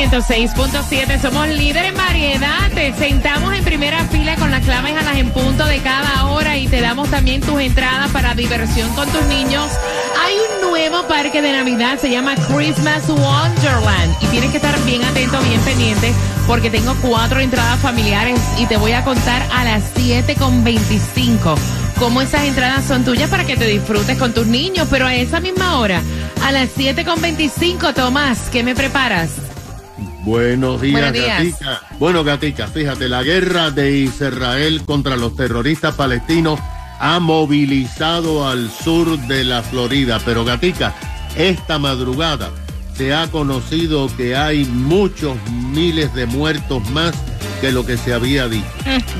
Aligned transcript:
106.7. 0.00 1.20
Somos 1.20 1.46
líderes 1.48 1.90
en 1.90 1.94
variedad. 1.94 2.70
Te 2.74 2.94
sentamos 2.94 3.52
en 3.52 3.62
primera 3.62 4.02
fila 4.06 4.34
con 4.36 4.50
las 4.50 4.64
claves 4.64 4.96
a 4.96 5.02
las 5.02 5.16
en 5.18 5.30
punto 5.30 5.66
de 5.66 5.78
cada 5.80 6.26
hora 6.28 6.56
y 6.56 6.68
te 6.68 6.80
damos 6.80 7.10
también 7.10 7.42
tus 7.42 7.60
entradas 7.60 8.10
para 8.10 8.34
diversión 8.34 8.90
con 8.94 9.06
tus 9.10 9.22
niños. 9.24 9.70
Hay 10.24 10.36
un 10.36 10.70
nuevo 10.70 11.06
parque 11.06 11.42
de 11.42 11.52
Navidad, 11.52 11.98
se 11.98 12.08
llama 12.08 12.34
Christmas 12.34 13.10
Wonderland. 13.10 14.16
Y 14.22 14.26
tienes 14.28 14.50
que 14.50 14.56
estar 14.56 14.74
bien 14.84 15.04
atento, 15.04 15.38
bien 15.42 15.60
pendiente, 15.60 16.14
porque 16.46 16.70
tengo 16.70 16.94
cuatro 17.02 17.38
entradas 17.38 17.78
familiares 17.80 18.40
y 18.58 18.64
te 18.64 18.78
voy 18.78 18.92
a 18.92 19.04
contar 19.04 19.46
a 19.52 19.64
las 19.64 19.94
7.25 19.94 21.58
cómo 21.98 22.22
esas 22.22 22.44
entradas 22.44 22.86
son 22.86 23.04
tuyas 23.04 23.28
para 23.28 23.44
que 23.44 23.58
te 23.58 23.66
disfrutes 23.66 24.16
con 24.16 24.32
tus 24.32 24.46
niños. 24.46 24.88
Pero 24.90 25.06
a 25.06 25.14
esa 25.14 25.40
misma 25.40 25.78
hora, 25.78 26.00
a 26.42 26.52
las 26.52 26.70
7.25, 26.74 27.92
Tomás, 27.92 28.48
¿qué 28.50 28.62
me 28.62 28.74
preparas? 28.74 29.39
Buenos 30.24 30.80
días, 30.80 31.00
Buenos 31.00 31.12
días. 31.12 31.38
Gatica. 31.38 31.82
Bueno, 31.98 32.24
Gatica, 32.24 32.66
fíjate, 32.66 33.08
la 33.08 33.22
guerra 33.22 33.70
de 33.70 33.98
Israel 33.98 34.82
contra 34.84 35.16
los 35.16 35.34
terroristas 35.34 35.94
palestinos 35.94 36.60
ha 36.98 37.18
movilizado 37.18 38.46
al 38.46 38.70
sur 38.70 39.18
de 39.26 39.44
la 39.44 39.62
Florida. 39.62 40.20
Pero, 40.24 40.44
Gatica, 40.44 40.94
esta 41.36 41.78
madrugada 41.78 42.50
se 42.94 43.14
ha 43.14 43.28
conocido 43.28 44.14
que 44.16 44.36
hay 44.36 44.66
muchos 44.66 45.36
miles 45.50 46.14
de 46.14 46.26
muertos 46.26 46.86
más 46.90 47.14
que 47.62 47.72
lo 47.72 47.86
que 47.86 47.96
se 47.96 48.12
había 48.12 48.48
dicho. 48.48 48.66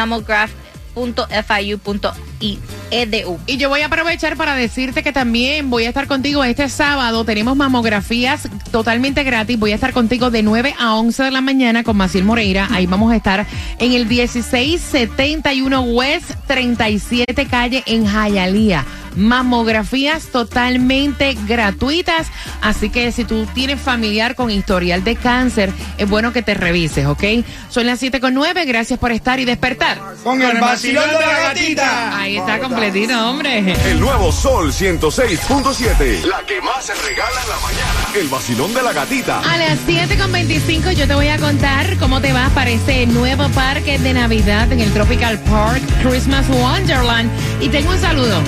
mammograph.fiu.edu. 0.96 3.38
Y 3.46 3.56
yo 3.56 3.68
voy 3.68 3.82
a 3.82 3.86
aprovechar 3.86 4.36
para 4.36 4.54
decirte 4.54 5.02
que 5.02 5.12
también 5.12 5.70
voy 5.70 5.84
a 5.84 5.88
estar 5.88 6.06
contigo 6.06 6.44
este 6.44 6.68
sábado. 6.68 7.24
Tenemos 7.24 7.56
mamografías 7.56 8.48
totalmente 8.70 9.24
gratis. 9.24 9.58
Voy 9.58 9.72
a 9.72 9.74
estar 9.74 9.92
contigo 9.92 10.30
de 10.30 10.42
9 10.42 10.74
a 10.78 10.94
11 10.96 11.24
de 11.24 11.30
la 11.30 11.40
mañana 11.40 11.84
con 11.84 11.96
Maciel 11.96 12.24
Moreira. 12.24 12.68
Ahí 12.70 12.86
vamos 12.86 13.12
a 13.12 13.16
estar 13.16 13.46
en 13.78 13.92
el 13.92 14.06
1671 14.06 15.80
West 15.82 16.32
37 16.46 17.46
Calle 17.46 17.82
en 17.86 18.06
Hialeah. 18.06 18.84
Mamografías 19.16 20.26
totalmente 20.26 21.36
gratuitas. 21.46 22.28
Así 22.60 22.90
que 22.90 23.12
si 23.12 23.24
tú 23.24 23.46
tienes 23.54 23.80
familiar 23.80 24.34
con 24.34 24.50
historial 24.50 25.04
de 25.04 25.16
cáncer, 25.16 25.72
es 25.98 26.08
bueno 26.08 26.32
que 26.32 26.42
te 26.42 26.54
revises, 26.54 27.06
¿ok? 27.06 27.24
Son 27.70 27.86
las 27.86 27.98
7 27.98 28.20
con 28.20 28.34
9. 28.34 28.64
Gracias 28.64 28.98
por 28.98 29.12
estar 29.12 29.40
y 29.40 29.44
despertar. 29.44 30.00
Con 30.22 30.40
el 30.42 30.60
vacilón 30.60 31.08
de 31.08 31.26
la 31.26 31.40
gatita. 31.40 32.18
Ahí 32.18 32.36
está 32.36 32.58
completito, 32.58 33.30
hombre. 33.30 33.74
El 33.90 34.00
nuevo 34.00 34.32
Sol 34.32 34.72
106.7. 34.72 36.24
La 36.24 36.40
que 36.46 36.60
más 36.60 36.84
se 36.84 36.94
regala 36.94 37.42
en 37.42 37.48
la 37.48 37.56
mañana. 37.60 38.08
El 38.14 38.28
vacilón 38.28 38.74
de 38.74 38.82
la 38.82 38.92
gatita. 38.92 39.40
A 39.40 39.56
las 39.56 39.78
7.25 39.86 40.92
yo 40.92 41.06
te 41.06 41.14
voy 41.14 41.28
a 41.28 41.38
contar 41.38 41.96
cómo 41.98 42.20
te 42.20 42.32
va 42.32 42.48
para 42.50 42.70
ese 42.70 43.06
nuevo 43.06 43.48
parque 43.50 43.98
de 43.98 44.12
Navidad 44.12 44.70
en 44.72 44.80
el 44.80 44.92
Tropical 44.92 45.38
Park 45.40 45.82
Christmas 46.02 46.48
Wonderland. 46.48 47.30
Y 47.60 47.68
tengo 47.68 47.90
un 47.90 48.00
saludo. 48.00 48.42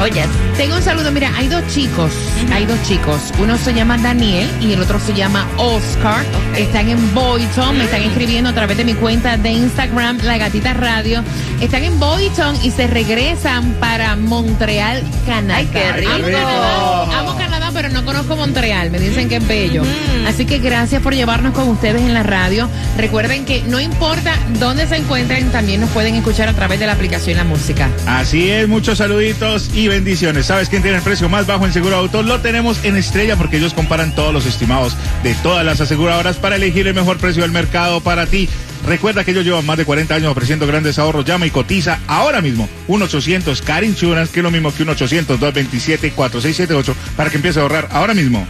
Oye, 0.00 0.22
Tengo 0.56 0.76
un 0.76 0.82
saludo. 0.82 1.10
Mira, 1.10 1.30
hay 1.36 1.48
dos 1.48 1.66
chicos. 1.66 2.12
Hay 2.52 2.66
dos 2.66 2.80
chicos. 2.82 3.32
Uno 3.40 3.56
se 3.58 3.74
llama 3.74 3.98
Daniel 3.98 4.48
y 4.60 4.72
el 4.72 4.80
otro 4.80 4.98
se 5.00 5.12
llama 5.12 5.46
Oscar. 5.56 6.24
Están 6.56 6.88
en 6.88 7.14
Boyton. 7.14 7.76
Me 7.76 7.84
están 7.84 8.02
escribiendo 8.02 8.50
a 8.50 8.52
través 8.52 8.76
de 8.76 8.84
mi 8.84 8.94
cuenta 8.94 9.36
de 9.36 9.50
Instagram, 9.50 10.18
La 10.22 10.38
Gatita 10.38 10.74
Radio. 10.74 11.22
Están 11.60 11.82
en 11.84 11.98
Boyton 11.98 12.56
y 12.62 12.70
se 12.70 12.86
regresan 12.86 13.72
para 13.80 14.14
Montreal, 14.16 15.02
Canadá. 15.26 15.56
Ay, 15.56 15.66
qué 15.72 15.92
rico. 15.92 16.12
Amo 16.12 16.24
Canadá, 16.26 17.18
amo 17.18 17.36
Canadá, 17.36 17.47
pero 17.72 17.88
no 17.88 18.04
conozco 18.04 18.36
Montreal. 18.36 18.90
Me 18.90 18.98
dicen 18.98 19.28
que 19.28 19.36
es 19.36 19.46
bello. 19.46 19.82
Así 20.26 20.44
que 20.44 20.58
gracias 20.58 21.02
por 21.02 21.14
llevarnos 21.14 21.54
con 21.54 21.68
ustedes 21.68 22.02
en 22.02 22.14
la 22.14 22.22
radio. 22.22 22.68
Recuerden 22.96 23.44
que 23.44 23.62
no 23.62 23.80
importa 23.80 24.34
dónde 24.58 24.86
se 24.86 24.96
encuentren, 24.96 25.50
también 25.50 25.80
nos 25.80 25.90
pueden 25.90 26.14
escuchar 26.14 26.48
a 26.48 26.52
través 26.52 26.80
de 26.80 26.86
la 26.86 26.92
aplicación 26.92 27.36
La 27.36 27.44
Música. 27.44 27.88
Así 28.06 28.50
es, 28.50 28.68
muchos 28.68 28.98
saluditos 28.98 29.70
y 29.74 29.88
bendiciones. 29.88 30.46
¿Sabes 30.46 30.68
quién 30.68 30.82
tiene 30.82 30.98
el 30.98 31.02
precio 31.02 31.28
más 31.28 31.46
bajo 31.46 31.66
en 31.66 31.72
seguro 31.72 31.96
auto? 31.96 32.22
Lo 32.22 32.40
tenemos 32.40 32.84
en 32.84 32.96
Estrella 32.96 33.36
porque 33.36 33.58
ellos 33.58 33.74
comparan 33.74 34.14
todos 34.14 34.32
los 34.32 34.46
estimados 34.46 34.96
de 35.22 35.34
todas 35.34 35.64
las 35.64 35.80
aseguradoras 35.80 36.36
para 36.36 36.56
elegir 36.56 36.86
el 36.86 36.94
mejor 36.94 37.18
precio 37.18 37.42
del 37.42 37.52
mercado 37.52 38.00
para 38.00 38.26
ti. 38.26 38.48
Recuerda 38.86 39.24
que 39.24 39.32
ellos 39.32 39.44
llevan 39.44 39.66
más 39.66 39.76
de 39.76 39.84
40 39.84 40.14
años 40.14 40.32
ofreciendo 40.32 40.66
grandes 40.66 40.98
ahorros. 40.98 41.24
Llama 41.24 41.46
y 41.46 41.50
cotiza 41.50 42.00
ahora 42.06 42.40
mismo. 42.40 42.68
1-800 42.88 43.62
Car 43.62 43.84
Insurance, 43.84 44.32
que 44.32 44.40
es 44.40 44.44
lo 44.44 44.50
mismo 44.50 44.72
que 44.72 44.86
1-800-227-4678 44.86 46.94
para 47.16 47.30
que 47.30 47.36
empiece 47.36 47.58
a 47.58 47.62
ahorrar 47.62 47.88
ahora 47.92 48.14
mismo. 48.14 48.46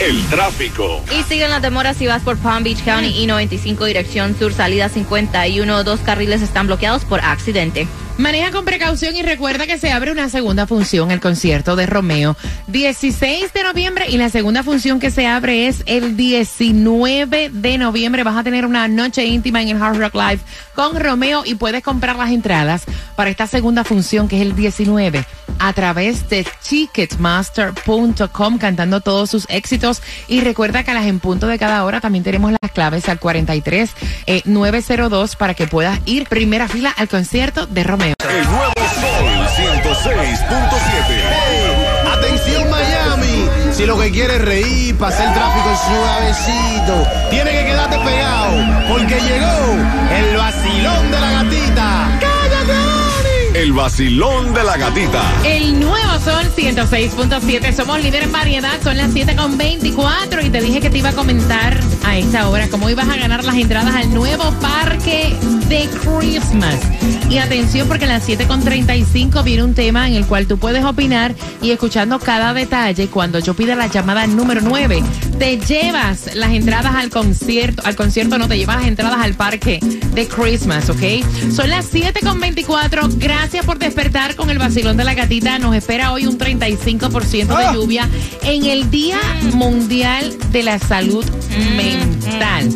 El 0.00 0.22
tráfico. 0.26 1.04
Y 1.10 1.22
siguen 1.24 1.50
las 1.50 1.62
demoras 1.62 1.96
si 1.96 2.06
vas 2.06 2.22
por 2.22 2.36
Palm 2.38 2.64
Beach 2.64 2.82
County 2.84 3.08
y 3.08 3.26
95 3.26 3.84
dirección 3.84 4.36
sur, 4.38 4.52
salida 4.52 4.88
51. 4.88 5.84
Dos 5.84 6.00
carriles 6.00 6.42
están 6.42 6.66
bloqueados 6.66 7.04
por 7.04 7.20
accidente. 7.20 7.86
Maneja 8.20 8.50
con 8.50 8.66
precaución 8.66 9.16
y 9.16 9.22
recuerda 9.22 9.66
que 9.66 9.78
se 9.78 9.92
abre 9.92 10.12
una 10.12 10.28
segunda 10.28 10.66
función, 10.66 11.10
el 11.10 11.20
concierto 11.20 11.74
de 11.74 11.86
Romeo, 11.86 12.36
16 12.66 13.50
de 13.54 13.62
noviembre 13.62 14.10
y 14.10 14.18
la 14.18 14.28
segunda 14.28 14.62
función 14.62 15.00
que 15.00 15.10
se 15.10 15.26
abre 15.26 15.68
es 15.68 15.82
el 15.86 16.18
19 16.18 17.48
de 17.50 17.78
noviembre. 17.78 18.22
Vas 18.22 18.36
a 18.36 18.44
tener 18.44 18.66
una 18.66 18.88
noche 18.88 19.24
íntima 19.24 19.62
en 19.62 19.68
el 19.68 19.82
Hard 19.82 19.96
Rock 19.96 20.14
Live 20.14 20.40
con 20.74 21.00
Romeo 21.00 21.44
y 21.46 21.54
puedes 21.54 21.82
comprar 21.82 22.16
las 22.16 22.30
entradas 22.30 22.84
para 23.20 23.28
esta 23.28 23.46
segunda 23.46 23.84
función 23.84 24.28
que 24.28 24.36
es 24.36 24.40
el 24.40 24.56
19 24.56 25.26
a 25.58 25.72
través 25.74 26.30
de 26.30 26.46
ticketmaster.com 26.66 28.56
cantando 28.56 29.02
todos 29.02 29.28
sus 29.28 29.44
éxitos 29.50 30.00
y 30.26 30.40
recuerda 30.40 30.84
que 30.84 30.92
a 30.92 30.94
las 30.94 31.04
en 31.04 31.20
punto 31.20 31.46
de 31.46 31.58
cada 31.58 31.84
hora 31.84 32.00
también 32.00 32.24
tenemos 32.24 32.50
las 32.50 32.72
claves 32.72 33.10
al 33.10 33.18
43 33.18 33.90
eh, 34.24 34.40
902 34.46 35.36
para 35.36 35.52
que 35.52 35.66
puedas 35.66 36.00
ir 36.06 36.28
primera 36.28 36.66
fila 36.66 36.94
al 36.96 37.10
concierto 37.10 37.66
de 37.66 37.84
Romeo. 37.84 38.14
El 38.26 38.46
nuevo 38.46 38.72
Sol 38.98 39.46
106.7. 39.84 42.16
Atención 42.16 42.70
Miami, 42.70 43.50
si 43.70 43.84
lo 43.84 44.00
que 44.00 44.10
quieres 44.12 44.36
es 44.36 44.42
reír, 44.46 44.96
pasar 44.96 45.28
el 45.28 45.34
tráfico 45.34 45.76
suavecito, 45.76 47.06
tiene 47.28 47.50
que 47.50 47.66
quedarte 47.66 47.98
pegado, 47.98 48.56
porque 48.88 49.20
llegó 49.20 49.76
el 50.10 50.38
vacilón 50.38 51.10
de 51.10 51.20
la 51.20 51.30
gatita. 51.32 52.29
El 53.54 53.72
vacilón 53.72 54.54
de 54.54 54.62
la 54.62 54.76
gatita. 54.76 55.22
El 55.44 55.80
nuevo 55.80 56.20
Sol 56.24 56.46
106.7. 56.56 57.74
Somos 57.74 58.00
líder 58.00 58.22
en 58.22 58.32
variedad. 58.32 58.80
Son 58.82 58.96
las 58.96 59.12
7.24. 59.12 60.46
Y 60.46 60.50
te 60.50 60.60
dije 60.60 60.80
que 60.80 60.88
te 60.88 60.98
iba 60.98 61.08
a 61.08 61.12
comentar 61.12 61.78
a 62.04 62.16
esta 62.16 62.48
hora 62.48 62.68
cómo 62.68 62.88
ibas 62.88 63.08
a 63.08 63.16
ganar 63.16 63.42
las 63.44 63.56
entradas 63.56 63.94
al 63.96 64.14
nuevo 64.14 64.44
parque 64.60 65.36
de 65.68 65.88
Christmas. 65.88 66.76
Y 67.28 67.38
atención, 67.38 67.88
porque 67.88 68.04
a 68.04 68.08
las 68.08 68.28
7.35 68.28 69.42
viene 69.42 69.64
un 69.64 69.74
tema 69.74 70.06
en 70.06 70.14
el 70.14 70.26
cual 70.26 70.46
tú 70.46 70.56
puedes 70.56 70.84
opinar 70.84 71.34
y 71.60 71.72
escuchando 71.72 72.20
cada 72.20 72.54
detalle. 72.54 73.08
Cuando 73.08 73.40
yo 73.40 73.54
pida 73.54 73.74
la 73.74 73.88
llamada 73.88 74.28
número 74.28 74.60
9, 74.62 75.02
te 75.40 75.56
llevas 75.56 76.34
las 76.34 76.50
entradas 76.50 76.94
al 76.94 77.08
concierto. 77.08 77.82
Al 77.86 77.96
concierto 77.96 78.36
no 78.36 78.46
te 78.46 78.58
llevas 78.58 78.76
las 78.76 78.86
entradas 78.86 79.20
al 79.20 79.32
parque 79.32 79.80
de 79.80 80.28
Christmas, 80.28 80.90
¿ok? 80.90 81.00
Son 81.50 81.70
las 81.70 81.90
7.24. 81.94 83.14
Gracias 83.16 83.64
por 83.64 83.78
despertar 83.78 84.36
con 84.36 84.50
el 84.50 84.58
vacilón 84.58 84.98
de 84.98 85.04
la 85.04 85.14
gatita. 85.14 85.58
Nos 85.58 85.74
espera 85.74 86.12
hoy 86.12 86.26
un 86.26 86.38
35% 86.38 87.56
de 87.56 87.74
lluvia 87.74 88.06
en 88.42 88.66
el 88.66 88.90
Día 88.90 89.18
Mundial 89.54 90.36
de 90.52 90.62
la 90.62 90.78
Salud 90.78 91.24
Mental. 91.76 92.68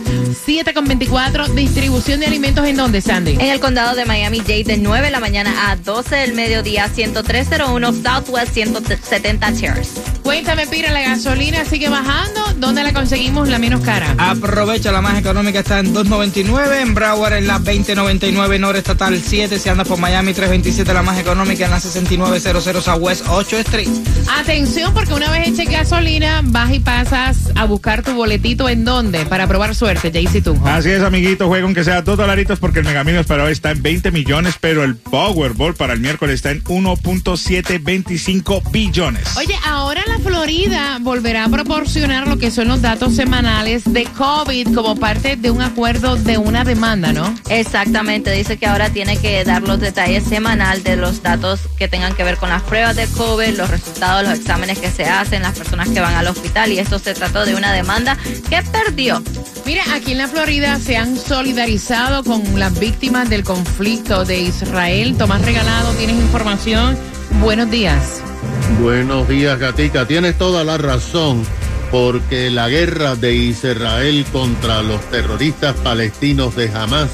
7.24, 0.47 1.49
distribución 1.55 2.21
de 2.21 2.27
alimentos 2.27 2.67
en 2.67 2.77
dónde, 2.77 3.01
Sandy? 3.01 3.33
En 3.33 3.49
el 3.49 3.61
condado 3.61 3.95
de 3.95 4.05
Miami-Dade 4.05 4.65
de 4.65 4.77
9 4.77 5.07
de 5.07 5.11
la 5.11 5.21
mañana 5.21 5.71
a 5.71 5.77
12 5.77 6.17
del 6.17 6.35
mediodía, 6.35 6.89
10301 6.89 7.93
Southwest 7.93 8.53
170 8.53 9.55
Chairs. 9.57 9.91
Cuéntame, 10.23 10.67
Pira, 10.67 10.91
la 10.93 11.03
gasolina 11.03 11.65
sigue 11.65 11.89
bajando. 11.89 12.41
¿Dónde 12.57 12.83
la 12.83 12.93
conseguimos 12.93 13.49
la 13.49 13.59
menos 13.59 13.81
cara? 13.83 14.15
Aprovecha 14.19 14.91
la 14.91 15.01
más 15.01 15.19
económica, 15.19 15.61
está 15.61 15.81
en 15.81 15.95
2.99, 15.95 16.81
en 16.81 16.95
Broward 16.95 17.35
en 17.35 17.47
la 17.47 17.59
20.99, 17.59 18.59
Norestatal 18.59 19.21
7, 19.23 19.59
si 19.59 19.69
andas 19.69 19.87
por 19.87 19.99
Miami 19.99 20.33
3.27, 20.33 20.93
la 20.93 21.03
más 21.03 21.19
económica 21.19 21.67
en 21.67 21.71
la 21.71 21.81
6900 21.81 22.85
Southwest 22.85 23.25
8 23.29 23.59
Street. 23.59 23.89
Atención, 24.39 24.93
porque 24.95 25.15
una 25.15 25.31
vez 25.31 25.49
eche 25.49 25.65
gasolina, 25.65 26.41
vas 26.45 26.73
y 26.73 26.81
pasas 26.81 27.51
a 27.55 27.65
buscar 27.65 28.03
tu 28.03 28.15
boletito 28.15 28.64
en 28.69 28.85
dónde 28.85 29.27
para 29.27 29.47
probar 29.47 29.75
suerte, 29.75 30.11
Jaycee 30.13 30.43
Tunjo. 30.43 30.67
Así 30.67 30.91
es, 30.91 31.03
amiguito, 31.03 31.49
juega 31.49 31.65
aunque 31.65 31.85
sea 31.85 32.03
dos 32.03 32.17
dolaritos 32.17 32.59
porque 32.59 32.81
el 32.81 32.85
Megaminos 32.85 33.27
para 33.27 33.45
hoy 33.45 33.53
está 33.53 33.71
en 33.71 33.83
20 33.83 34.11
millones, 34.11 34.57
pero 34.61 34.85
el 34.85 34.97
Powerball 34.97 35.75
para 35.75 35.93
el 35.93 36.01
miércoles 36.01 36.37
está 36.37 36.51
en 36.51 36.63
1.725 36.65 38.71
billones. 38.71 39.37
Oye, 39.37 39.55
ahora 39.67 40.03
la 40.07 40.19
Florida 40.19 40.99
volverá 41.01 41.45
a 41.45 41.49
proporcionar 41.49 42.29
lo 42.29 42.39
que 42.39 42.51
son 42.51 42.69
los 42.69 42.83
datos 42.83 43.15
semanales 43.15 43.85
de 43.93 44.05
COVID 44.05 44.75
como 44.75 44.97
parte 44.97 45.37
de 45.37 45.51
un 45.51 45.63
acuerdo 45.63 46.17
de 46.17 46.39
una 46.39 46.65
demanda, 46.65 47.13
¿no? 47.13 47.35
Exactamente, 47.49 48.33
dice 48.33 48.57
que 48.57 48.67
ahora 48.67 48.91
tiene 48.91 49.17
que 49.17 49.45
dar 49.45 49.63
los 49.63 49.81
detalles 49.81 50.25
semanal 50.25 50.83
de 50.83 50.97
los 50.97 51.23
datos 51.23 51.61
que 51.79 51.89
tengan 51.89 52.15
que 52.15 52.25
ver 52.25 52.37
con 52.37 52.49
las 52.49 52.63
pruebas 52.63 52.97
de 52.97 53.07
COVID, 53.07 53.57
los 53.57 53.71
resultados, 53.71 54.29
los 54.29 54.39
exámenes 54.39 54.79
que 54.79 54.91
se 54.91 55.05
hacen, 55.05 55.43
las 55.43 55.59
personas 55.59 55.89
que 55.89 56.01
van 56.01 56.15
al 56.15 56.29
hospital 56.29 56.73
y 56.73 56.79
esto 56.79 56.99
se 56.99 57.15
trató 57.15 57.45
de 57.45 57.55
una 57.55 57.73
demanda 57.73 58.17
que 58.49 58.54
perdió. 58.63 59.23
Mira, 59.67 59.83
aquí 59.95 60.13
en 60.13 60.19
la 60.19 60.29
Florida 60.29 60.79
se 60.79 60.97
han 60.97 61.17
solidarizado 61.17 62.23
con 62.23 62.59
las 62.59 62.79
víctimas 62.79 63.29
del 63.31 63.43
conflicto 63.43 64.25
de 64.25 64.41
Israel. 64.43 65.17
Tomás 65.17 65.43
Regalado, 65.45 65.93
tienes 65.95 66.17
información. 66.17 66.97
Buenos 67.41 67.71
días. 67.71 68.21
Buenos 68.81 69.27
días, 69.29 69.59
Gatica. 69.59 70.07
Tienes 70.07 70.37
toda 70.39 70.63
la 70.63 70.79
razón, 70.79 71.45
porque 71.91 72.51
la 72.51 72.69
guerra 72.69 73.17
de 73.17 73.35
Israel 73.35 74.25
contra 74.31 74.83
los 74.83 75.01
terroristas 75.11 75.75
palestinos 75.77 76.55
de 76.55 76.71
Hamas, 76.71 77.11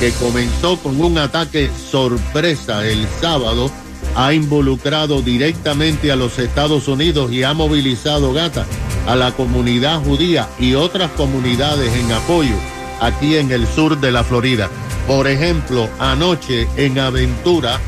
que 0.00 0.10
comenzó 0.12 0.78
con 0.78 1.00
un 1.00 1.18
ataque 1.18 1.70
sorpresa 1.90 2.86
el 2.86 3.06
sábado, 3.20 3.70
ha 4.16 4.32
involucrado 4.32 5.22
directamente 5.22 6.10
a 6.10 6.16
los 6.16 6.38
Estados 6.38 6.88
Unidos 6.88 7.30
y 7.30 7.44
ha 7.44 7.54
movilizado 7.54 8.32
Gata 8.32 8.66
a 9.06 9.16
la 9.16 9.32
comunidad 9.32 10.00
judía 10.02 10.48
y 10.58 10.74
otras 10.74 11.10
comunidades 11.12 11.92
en 11.94 12.12
apoyo 12.12 12.54
aquí 13.00 13.36
en 13.36 13.50
el 13.50 13.66
sur 13.66 14.00
de 14.00 14.12
la 14.12 14.24
Florida. 14.24 14.70
Por 15.06 15.26
ejemplo, 15.26 15.88
anoche 15.98 16.68
en 16.76 16.98
Aventura, 16.98 17.80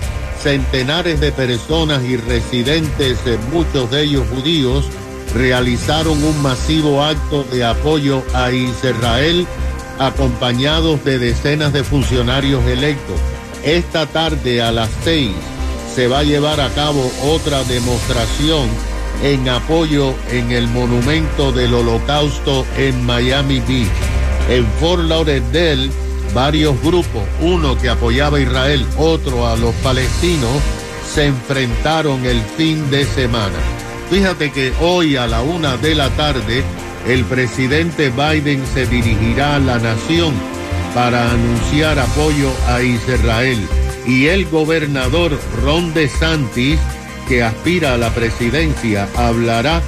centenares 0.43 1.21
de 1.21 1.33
personas 1.33 2.03
y 2.05 2.17
residentes, 2.17 3.19
eh, 3.27 3.39
muchos 3.53 3.91
de 3.91 4.03
ellos 4.03 4.27
judíos, 4.35 4.87
realizaron 5.35 6.23
un 6.23 6.43
masivo 6.43 7.03
acto 7.03 7.45
de 7.45 7.65
apoyo 7.65 8.23
a 8.35 8.53
Israel 8.53 9.47
acompañados 9.99 11.05
de 11.05 11.19
decenas 11.19 11.73
de 11.73 11.85
funcionarios 11.85 12.65
electos. 12.67 13.19
Esta 13.63 14.07
tarde 14.07 14.61
a 14.61 14.73
las 14.73 14.91
seis 15.05 15.33
se 15.95 16.09
va 16.09 16.21
a 16.21 16.25
llevar 16.25 16.61
a 16.61 16.69
cabo 16.71 17.11
otra 17.23 17.63
demostración 17.65 18.69
en 19.25 19.49
apoyo 19.49 20.15
en 20.31 20.53
el 20.53 20.69
monumento 20.69 21.51
del 21.51 21.73
holocausto 21.73 22.67
en 22.77 23.05
Miami 23.07 23.61
Beach. 23.61 23.89
En 24.51 24.67
Fort 24.79 25.05
Lauderdale, 25.05 25.89
varios 26.35 26.81
grupos, 26.83 27.23
uno 27.41 27.79
que 27.79 27.89
apoyaba 27.89 28.37
a 28.37 28.43
Israel, 28.43 28.87
otro 28.99 29.47
a 29.47 29.57
los 29.57 29.75
palestinos, 29.77 30.61
se 31.11 31.25
enfrentaron 31.25 32.27
el 32.27 32.43
fin 32.59 32.91
de 32.91 33.07
semana. 33.07 33.57
Fíjate 34.11 34.53
que 34.53 34.75
hoy 34.83 35.17
a 35.17 35.27
la 35.27 35.41
una 35.41 35.79
de 35.79 35.95
la 35.95 36.11
tarde, 36.11 36.63
el 37.09 37.25
presidente 37.25 38.11
Biden 38.11 38.63
se 38.75 38.85
dirigirá 38.85 39.57
a 39.57 39.59
la 39.59 39.79
nación 39.79 40.35
para 40.95 41.31
anunciar 41.31 41.99
apoyo 41.99 42.51
a 42.69 42.83
Israel. 42.83 43.59
Y 44.07 44.27
el 44.27 44.45
gobernador 44.51 45.39
Ron 45.63 45.95
DeSantis, 45.95 46.79
que 47.29 47.43
aspira 47.43 47.95
a 47.95 47.99
la 47.99 48.11
presidencia, 48.11 49.09
hablará 49.17 49.83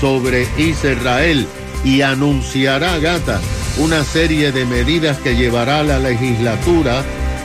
sobre 0.00 0.46
Israel 0.56 1.46
y 1.84 2.02
anunciará, 2.02 2.98
gata, 2.98 3.40
una 3.78 4.04
serie 4.04 4.52
de 4.52 4.64
medidas 4.64 5.18
que 5.18 5.36
llevará 5.36 5.82
la 5.82 5.98
legislatura 5.98 7.02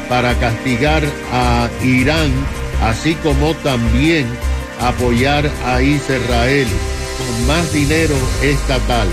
para 0.07 0.33
castigar 0.35 1.03
a 1.31 1.69
Irán, 1.83 2.31
así 2.83 3.15
como 3.15 3.53
también 3.55 4.27
apoyar 4.81 5.49
a 5.65 5.81
Israel 5.81 6.67
con 7.17 7.47
más 7.47 7.71
dinero 7.73 8.15
estatal. 8.41 9.07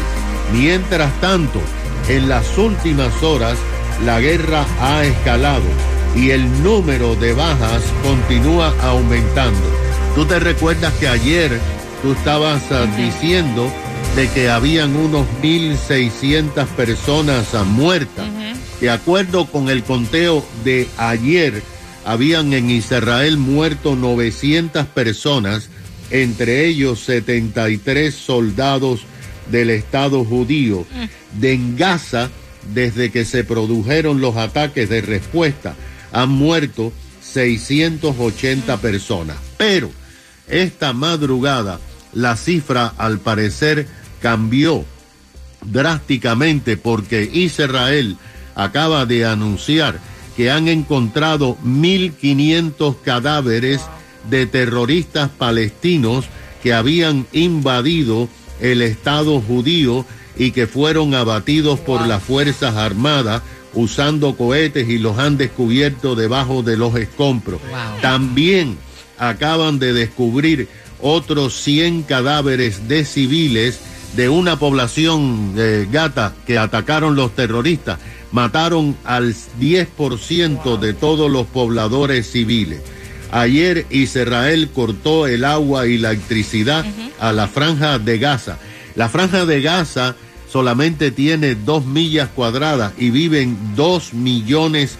Mientras 0.52 1.12
tanto, 1.20 1.60
en 2.08 2.28
las 2.28 2.56
últimas 2.56 3.22
horas, 3.22 3.58
la 4.04 4.20
guerra 4.20 4.64
ha 4.80 5.04
escalado 5.04 5.64
y 6.14 6.30
el 6.30 6.62
número 6.62 7.14
de 7.16 7.32
bajas 7.32 7.82
continúa 8.02 8.72
aumentando. 8.82 9.85
Tú 10.16 10.24
te 10.24 10.40
recuerdas 10.40 10.94
que 10.94 11.08
ayer 11.08 11.60
tú 12.00 12.12
estabas 12.12 12.62
uh, 12.70 12.96
diciendo 12.96 13.70
de 14.16 14.26
que 14.30 14.48
habían 14.48 14.96
unos 14.96 15.26
1.600 15.42 16.66
personas 16.68 17.52
uh, 17.52 17.66
muertas. 17.66 18.24
De 18.80 18.88
acuerdo 18.88 19.44
con 19.44 19.68
el 19.68 19.82
conteo 19.82 20.42
de 20.64 20.88
ayer, 20.96 21.62
habían 22.06 22.54
en 22.54 22.70
Israel 22.70 23.36
muerto 23.36 23.94
900 23.94 24.86
personas, 24.86 25.68
entre 26.10 26.64
ellos 26.64 27.00
73 27.00 28.14
soldados 28.14 29.02
del 29.50 29.68
Estado 29.68 30.24
judío. 30.24 30.86
De 31.38 31.52
en 31.52 31.76
Gaza, 31.76 32.30
desde 32.72 33.10
que 33.10 33.26
se 33.26 33.44
produjeron 33.44 34.22
los 34.22 34.38
ataques 34.38 34.88
de 34.88 35.02
respuesta, 35.02 35.74
han 36.10 36.30
muerto 36.30 36.90
680 37.20 38.78
personas. 38.78 39.36
Pero 39.58 39.90
esta 40.48 40.92
madrugada 40.92 41.80
la 42.12 42.36
cifra 42.36 42.92
al 42.96 43.18
parecer 43.18 43.86
cambió 44.20 44.84
drásticamente 45.64 46.76
porque 46.76 47.28
Israel 47.32 48.16
acaba 48.54 49.06
de 49.06 49.26
anunciar 49.26 50.00
que 50.36 50.50
han 50.50 50.68
encontrado 50.68 51.56
1.500 51.64 52.96
cadáveres 53.02 53.82
de 54.30 54.46
terroristas 54.46 55.30
palestinos 55.30 56.26
que 56.62 56.72
habían 56.74 57.26
invadido 57.32 58.28
el 58.60 58.82
Estado 58.82 59.40
judío 59.40 60.04
y 60.36 60.50
que 60.50 60.66
fueron 60.66 61.14
abatidos 61.14 61.80
por 61.80 62.06
las 62.06 62.22
Fuerzas 62.22 62.76
Armadas 62.76 63.42
usando 63.74 64.36
cohetes 64.36 64.88
y 64.88 64.98
los 64.98 65.18
han 65.18 65.36
descubierto 65.36 66.14
debajo 66.14 66.62
de 66.62 66.76
los 66.76 66.96
escombros. 66.96 67.60
Wow. 67.62 68.00
También 68.00 68.78
acaban 69.18 69.78
de 69.78 69.92
descubrir 69.92 70.68
otros 71.00 71.54
100 71.62 72.02
cadáveres 72.02 72.88
de 72.88 73.04
civiles 73.04 73.80
de 74.14 74.28
una 74.28 74.58
población 74.58 75.54
eh, 75.56 75.86
gata 75.90 76.34
que 76.46 76.58
atacaron 76.58 77.16
los 77.16 77.34
terroristas. 77.34 77.98
Mataron 78.32 78.96
al 79.04 79.34
10% 79.60 80.78
de 80.78 80.92
todos 80.94 81.30
los 81.30 81.46
pobladores 81.46 82.30
civiles. 82.30 82.80
Ayer 83.30 83.86
Israel 83.90 84.70
cortó 84.72 85.26
el 85.26 85.44
agua 85.44 85.86
y 85.86 85.98
la 85.98 86.12
electricidad 86.12 86.84
a 87.18 87.32
la 87.32 87.48
franja 87.48 87.98
de 87.98 88.18
Gaza. 88.18 88.58
La 88.94 89.08
franja 89.08 89.44
de 89.44 89.60
Gaza 89.60 90.16
solamente 90.50 91.10
tiene 91.10 91.54
dos 91.54 91.84
millas 91.84 92.28
cuadradas 92.34 92.92
y 92.98 93.10
viven 93.10 93.58
dos 93.74 94.14
millones 94.14 94.96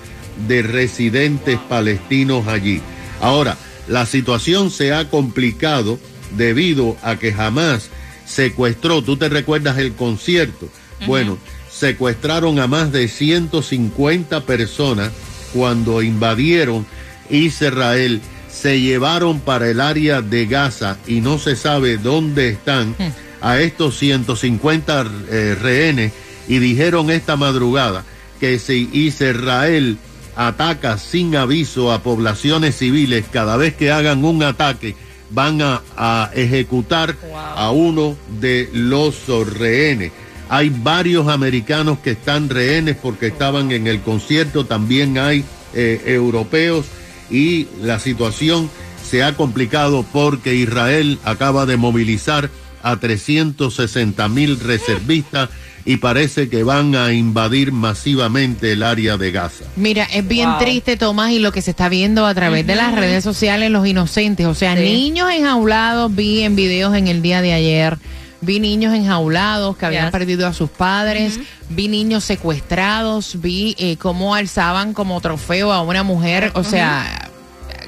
de 0.48 0.62
residentes 0.62 1.58
palestinos 1.68 2.46
allí. 2.46 2.80
Ahora, 3.20 3.56
la 3.88 4.06
situación 4.06 4.70
se 4.70 4.92
ha 4.92 5.08
complicado 5.08 5.98
debido 6.36 6.96
a 7.02 7.16
que 7.16 7.32
jamás 7.32 7.90
secuestró, 8.26 9.02
tú 9.02 9.16
te 9.16 9.28
recuerdas 9.28 9.78
el 9.78 9.92
concierto, 9.94 10.68
bueno, 11.06 11.38
secuestraron 11.70 12.58
a 12.58 12.66
más 12.66 12.90
de 12.90 13.08
150 13.08 14.40
personas 14.44 15.12
cuando 15.52 16.02
invadieron 16.02 16.86
Israel, 17.30 18.20
se 18.50 18.80
llevaron 18.80 19.40
para 19.40 19.70
el 19.70 19.80
área 19.80 20.22
de 20.22 20.46
Gaza 20.46 20.96
y 21.06 21.20
no 21.20 21.38
se 21.38 21.56
sabe 21.56 21.98
dónde 21.98 22.48
están 22.50 22.96
a 23.40 23.60
estos 23.60 23.98
150 23.98 25.06
eh, 25.30 25.56
rehenes. 25.60 26.12
Y 26.48 26.58
dijeron 26.58 27.10
esta 27.10 27.36
madrugada 27.36 28.04
que 28.40 28.58
si 28.58 28.88
Israel 28.92 29.98
ataca 30.36 30.98
sin 30.98 31.34
aviso 31.34 31.92
a 31.92 32.02
poblaciones 32.02 32.76
civiles, 32.76 33.24
cada 33.30 33.56
vez 33.56 33.74
que 33.74 33.90
hagan 33.90 34.24
un 34.24 34.42
ataque 34.42 34.94
van 35.30 35.60
a, 35.60 35.82
a 35.96 36.30
ejecutar 36.34 37.16
a 37.34 37.70
uno 37.70 38.16
de 38.40 38.70
los 38.72 39.26
rehenes. 39.58 40.12
Hay 40.48 40.70
varios 40.70 41.26
americanos 41.26 41.98
que 41.98 42.12
están 42.12 42.48
rehenes 42.48 42.96
porque 42.96 43.26
estaban 43.26 43.72
en 43.72 43.88
el 43.88 44.00
concierto, 44.02 44.66
también 44.66 45.18
hay 45.18 45.44
eh, 45.74 46.02
europeos. 46.06 46.86
Y 47.28 47.66
la 47.82 47.98
situación 47.98 48.70
se 49.02 49.24
ha 49.24 49.36
complicado 49.36 50.04
porque 50.12 50.54
Israel 50.54 51.18
acaba 51.24 51.66
de 51.66 51.76
movilizar 51.76 52.50
a 52.82 52.96
360 52.96 54.28
mil 54.28 54.60
reservistas 54.60 55.50
y 55.86 55.96
parece 55.98 56.48
que 56.50 56.62
van 56.64 56.94
a 56.96 57.12
invadir 57.12 57.70
masivamente 57.72 58.72
el 58.72 58.82
área 58.82 59.16
de 59.16 59.30
Gaza. 59.30 59.64
Mira, 59.76 60.04
es 60.12 60.26
bien 60.26 60.50
Wow. 60.50 60.58
triste, 60.58 60.96
Tomás, 60.96 61.30
y 61.30 61.38
lo 61.38 61.52
que 61.52 61.62
se 61.62 61.70
está 61.70 61.88
viendo 61.88 62.26
a 62.26 62.34
través 62.34 62.66
de 62.66 62.74
las 62.74 62.92
redes 62.94 63.22
sociales, 63.24 63.70
los 63.70 63.86
inocentes, 63.86 64.46
o 64.46 64.54
sea, 64.54 64.74
Sí. 64.76 64.82
niños 64.82 65.30
enjaulados, 65.30 66.14
vi 66.14 66.42
en 66.42 66.56
videos 66.56 66.94
en 66.96 67.06
el 67.08 67.22
día 67.22 67.40
de 67.40 67.52
ayer, 67.52 67.96
vi 68.40 68.58
niños 68.60 68.94
enjaulados 68.94 69.76
que 69.76 69.86
habían 69.86 70.06
Yes. 70.06 70.12
perdido 70.12 70.46
a 70.48 70.52
sus 70.52 70.68
padres, 70.70 71.38
vi 71.70 71.86
niños 71.88 72.24
secuestrados, 72.24 73.40
vi 73.40 73.74
eh, 73.78 73.96
cómo 73.96 74.34
alzaban 74.34 74.92
como 74.92 75.20
trofeo 75.20 75.72
a 75.72 75.82
una 75.82 76.02
mujer, 76.02 76.50
o 76.54 76.64
sea, 76.64 77.30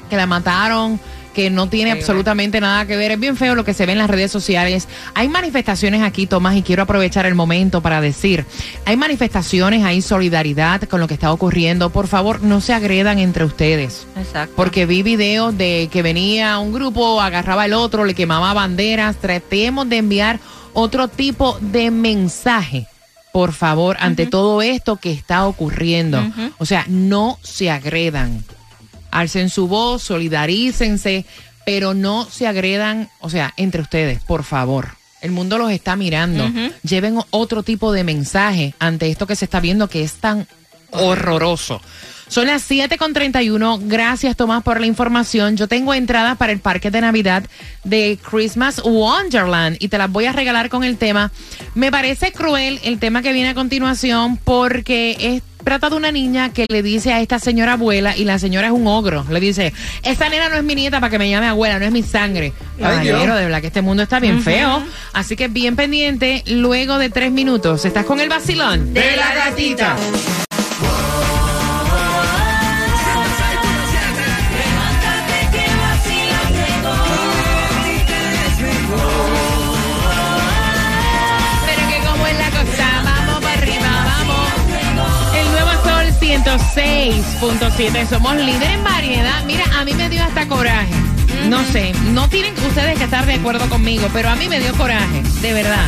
que 0.09 0.15
la 0.15 0.25
mataron 0.25 0.99
que 1.33 1.49
no 1.49 1.69
tiene 1.69 1.91
absolutamente 1.91 2.59
nada 2.59 2.85
que 2.85 2.97
ver. 2.97 3.11
Es 3.11 3.19
bien 3.19 3.37
feo 3.37 3.55
lo 3.55 3.63
que 3.63 3.73
se 3.73 3.85
ve 3.85 3.93
en 3.93 3.97
las 3.97 4.09
redes 4.09 4.31
sociales. 4.31 4.87
Hay 5.13 5.27
manifestaciones 5.27 6.01
aquí, 6.01 6.27
Tomás, 6.27 6.55
y 6.55 6.61
quiero 6.61 6.83
aprovechar 6.83 7.25
el 7.25 7.35
momento 7.35 7.81
para 7.81 8.01
decir, 8.01 8.45
hay 8.85 8.97
manifestaciones, 8.97 9.83
hay 9.83 10.01
solidaridad 10.01 10.81
con 10.83 10.99
lo 10.99 11.07
que 11.07 11.13
está 11.13 11.31
ocurriendo. 11.31 11.89
Por 11.89 12.07
favor, 12.07 12.41
no 12.41 12.61
se 12.61 12.73
agredan 12.73 13.19
entre 13.19 13.45
ustedes. 13.45 14.07
Exacto. 14.17 14.53
Porque 14.55 14.85
vi 14.85 15.03
videos 15.03 15.57
de 15.57 15.89
que 15.91 16.01
venía 16.01 16.59
un 16.59 16.73
grupo, 16.73 17.21
agarraba 17.21 17.65
el 17.65 17.73
otro, 17.73 18.05
le 18.05 18.13
quemaba 18.13 18.53
banderas. 18.53 19.17
Tratemos 19.17 19.87
de 19.89 19.97
enviar 19.97 20.39
otro 20.73 21.07
tipo 21.07 21.57
de 21.61 21.91
mensaje, 21.91 22.87
por 23.31 23.53
favor, 23.53 23.97
ante 23.99 24.25
todo 24.25 24.61
esto 24.61 24.97
que 24.97 25.11
está 25.11 25.45
ocurriendo. 25.45 26.21
O 26.57 26.65
sea, 26.65 26.85
no 26.87 27.37
se 27.43 27.69
agredan. 27.69 28.43
Alcen 29.11 29.49
su 29.49 29.67
voz, 29.67 30.03
solidarícense, 30.03 31.25
pero 31.65 31.93
no 31.93 32.25
se 32.25 32.47
agredan, 32.47 33.09
o 33.19 33.29
sea, 33.29 33.53
entre 33.57 33.81
ustedes, 33.81 34.19
por 34.21 34.43
favor. 34.43 34.89
El 35.21 35.31
mundo 35.31 35.57
los 35.57 35.71
está 35.71 35.95
mirando. 35.95 36.49
Lleven 36.83 37.19
otro 37.31 37.63
tipo 37.63 37.91
de 37.91 38.03
mensaje 38.03 38.73
ante 38.79 39.09
esto 39.09 39.27
que 39.27 39.35
se 39.35 39.45
está 39.45 39.59
viendo 39.59 39.89
que 39.89 40.03
es 40.03 40.13
tan 40.13 40.47
horroroso. 40.91 41.81
Son 42.29 42.45
las 42.45 42.61
7 42.61 42.97
con 42.99 43.11
31. 43.11 43.79
Gracias, 43.83 44.37
Tomás, 44.37 44.61
por 44.61 44.79
la 44.79 44.85
información. 44.85 45.57
Yo 45.57 45.67
tengo 45.67 45.95
entradas 45.95 46.37
para 46.37 46.51
el 46.51 46.59
parque 46.59 46.91
de 46.91 47.01
Navidad 47.01 47.43
de 47.83 48.19
Christmas 48.21 48.83
Wonderland 48.83 49.77
y 49.79 49.87
te 49.87 49.97
las 49.97 50.11
voy 50.11 50.25
a 50.25 50.31
regalar 50.31 50.69
con 50.69 50.83
el 50.83 50.97
tema. 50.97 51.31
Me 51.73 51.91
parece 51.91 52.31
cruel 52.31 52.79
el 52.83 52.99
tema 52.99 53.23
que 53.23 53.33
viene 53.33 53.49
a 53.49 53.55
continuación 53.55 54.37
porque 54.37 55.17
es 55.19 55.48
trata 55.63 55.89
de 55.89 55.95
una 55.95 56.11
niña 56.11 56.51
que 56.53 56.65
le 56.69 56.81
dice 56.81 57.13
a 57.13 57.21
esta 57.21 57.39
señora 57.39 57.73
abuela 57.73 58.15
y 58.15 58.25
la 58.25 58.39
señora 58.39 58.67
es 58.67 58.73
un 58.73 58.87
ogro. 58.87 59.25
Le 59.29 59.39
dice, 59.39 59.73
esta 60.03 60.29
nena 60.29 60.49
no 60.49 60.55
es 60.55 60.63
mi 60.63 60.75
nieta 60.75 60.99
para 60.99 61.11
que 61.11 61.19
me 61.19 61.29
llame 61.29 61.47
abuela, 61.47 61.79
no 61.79 61.85
es 61.85 61.91
mi 61.91 62.03
sangre. 62.03 62.53
Caballero, 62.79 63.35
de 63.35 63.43
verdad 63.43 63.61
que 63.61 63.67
este 63.67 63.81
mundo 63.81 64.03
está 64.03 64.19
bien 64.19 64.41
feo. 64.41 64.83
Así 65.13 65.35
que 65.35 65.47
bien 65.47 65.75
pendiente, 65.75 66.43
luego 66.47 66.97
de 66.97 67.09
tres 67.09 67.31
minutos. 67.31 67.85
¿Estás 67.85 68.05
con 68.05 68.19
el 68.19 68.29
vacilón? 68.29 68.93
De 68.93 69.15
la 69.15 69.33
gatita. 69.35 69.95
106.7, 86.43 88.07
somos 88.07 88.35
líder 88.37 88.71
en 88.71 88.83
variedad. 88.83 89.43
Mira, 89.45 89.65
a 89.77 89.83
mí 89.83 89.93
me 89.93 90.09
dio 90.09 90.23
hasta 90.23 90.47
coraje. 90.47 90.93
No 91.49 91.63
sé, 91.65 91.91
no 92.13 92.29
tienen 92.29 92.53
ustedes 92.65 92.97
que 92.97 93.03
estar 93.03 93.25
de 93.25 93.33
acuerdo 93.33 93.67
conmigo, 93.67 94.07
pero 94.13 94.29
a 94.29 94.35
mí 94.35 94.47
me 94.47 94.59
dio 94.59 94.73
coraje, 94.75 95.21
de 95.41 95.53
verdad. 95.53 95.85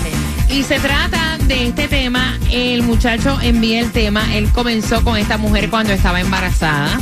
Y 0.49 0.63
se 0.63 0.79
trata 0.79 1.37
de 1.47 1.67
este 1.67 1.87
tema, 1.87 2.37
el 2.51 2.83
muchacho 2.83 3.39
envía 3.41 3.79
el 3.79 3.91
tema, 3.91 4.35
él 4.35 4.51
comenzó 4.51 5.01
con 5.05 5.17
esta 5.17 5.37
mujer 5.37 5.69
cuando 5.69 5.93
estaba 5.93 6.19
embarazada. 6.19 6.99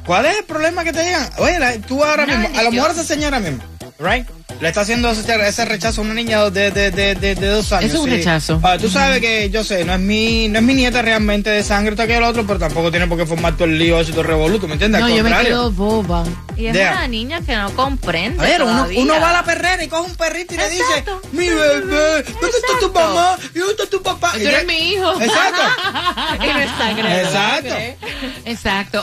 ¿Cuál 0.07 0.27
es 0.27 0.39
el 0.39 0.45
problema 0.45 0.85
que 0.85 0.93
te 0.93 1.05
digan? 1.05 1.29
Oye, 1.39 1.59
la- 1.59 1.79
tú 1.79 2.03
ahora 2.03 2.25
mismo, 2.27 2.49
a 2.59 2.63
lo 2.63 2.71
mejor 2.73 2.91
esa 2.93 3.05
señora 3.05 3.39
mismo, 3.41 3.63
right? 4.01 4.27
Le 4.61 4.69
está 4.69 4.81
haciendo 4.81 5.11
ese, 5.11 5.23
ese 5.47 5.65
rechazo 5.65 6.01
a 6.01 6.05
una 6.05 6.15
niña 6.15 6.51
de, 6.51 6.71
de, 6.71 6.91
de, 6.91 7.15
de, 7.15 7.35
de 7.35 7.47
dos 7.47 7.73
años. 7.73 7.91
Eso 7.91 7.99
es 7.99 8.03
un 8.05 8.11
sí. 8.11 8.17
rechazo. 8.17 8.61
Ah, 8.63 8.77
tú 8.79 8.91
sabes 8.91 9.21
que 9.21 9.49
yo 9.51 9.63
sé, 9.63 9.85
no 9.85 9.95
es 9.95 10.01
mi, 10.01 10.49
no 10.49 10.59
es 10.59 10.65
mi 10.65 10.75
nieta 10.75 11.01
realmente 11.03 11.51
de 11.51 11.63
sangre, 11.63 11.95
que 11.95 12.17
el 12.17 12.23
otro, 12.23 12.47
pero 12.47 12.59
tampoco 12.59 12.91
tiene 12.91 13.07
por 13.07 13.17
qué 13.17 13.27
formar 13.27 13.55
todo 13.55 13.67
el 13.67 13.79
lío 13.79 14.01
ese 14.01 14.11
todo 14.11 14.23
el 14.23 14.27
revoluto, 14.27 14.67
¿me 14.67 14.75
entiendes? 14.75 15.01
No, 15.01 15.09
yo 15.09 15.23
me 15.23 15.31
quedo 15.43 15.71
boba. 15.71 16.25
Y 16.57 16.67
es 16.67 16.77
una 16.77 17.07
niña 17.09 17.41
que 17.41 17.55
no 17.57 17.71
comprende. 17.75 18.45
A 18.45 18.49
ver, 18.49 18.63
uno, 18.63 18.87
va 19.21 19.31
a 19.31 19.33
la 19.35 19.45
perrera 19.45 19.83
y 19.85 19.89
coge 19.89 20.11
un 20.11 20.17
perrito 20.17 20.55
y 20.55 20.57
le 20.59 20.69
dice, 20.71 21.05
mi 21.33 21.49
bebé, 21.49 22.23
¿dónde 22.41 22.57
está 22.59 22.79
tu 22.81 22.93
mamá? 22.93 23.37
¿Y 23.55 23.59
dónde 23.59 23.73
está 23.75 23.87
tu 23.87 24.03
papá? 24.03 24.33
Tú 24.33 24.39
Y 24.41 24.47
eres 24.47 24.61
ya- 24.61 24.67
mi 24.67 24.93
hijo. 24.93 25.21
Exacto. 25.21 25.63
Y 26.45 26.47
no 26.47 26.59
es 26.61 26.71
sangre. 26.79 27.21
Exacto. 27.23 27.75
Exacto. 28.45 29.03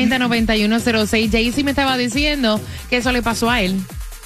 866-550-9106. 0.00 1.30
Jaycee 1.30 1.64
me 1.64 1.70
estaba 1.70 1.96
diciendo 1.96 2.60
que 2.90 2.98
eso 2.98 3.12
le 3.12 3.22
pasó 3.22 3.50
a 3.50 3.60
él. 3.60 3.80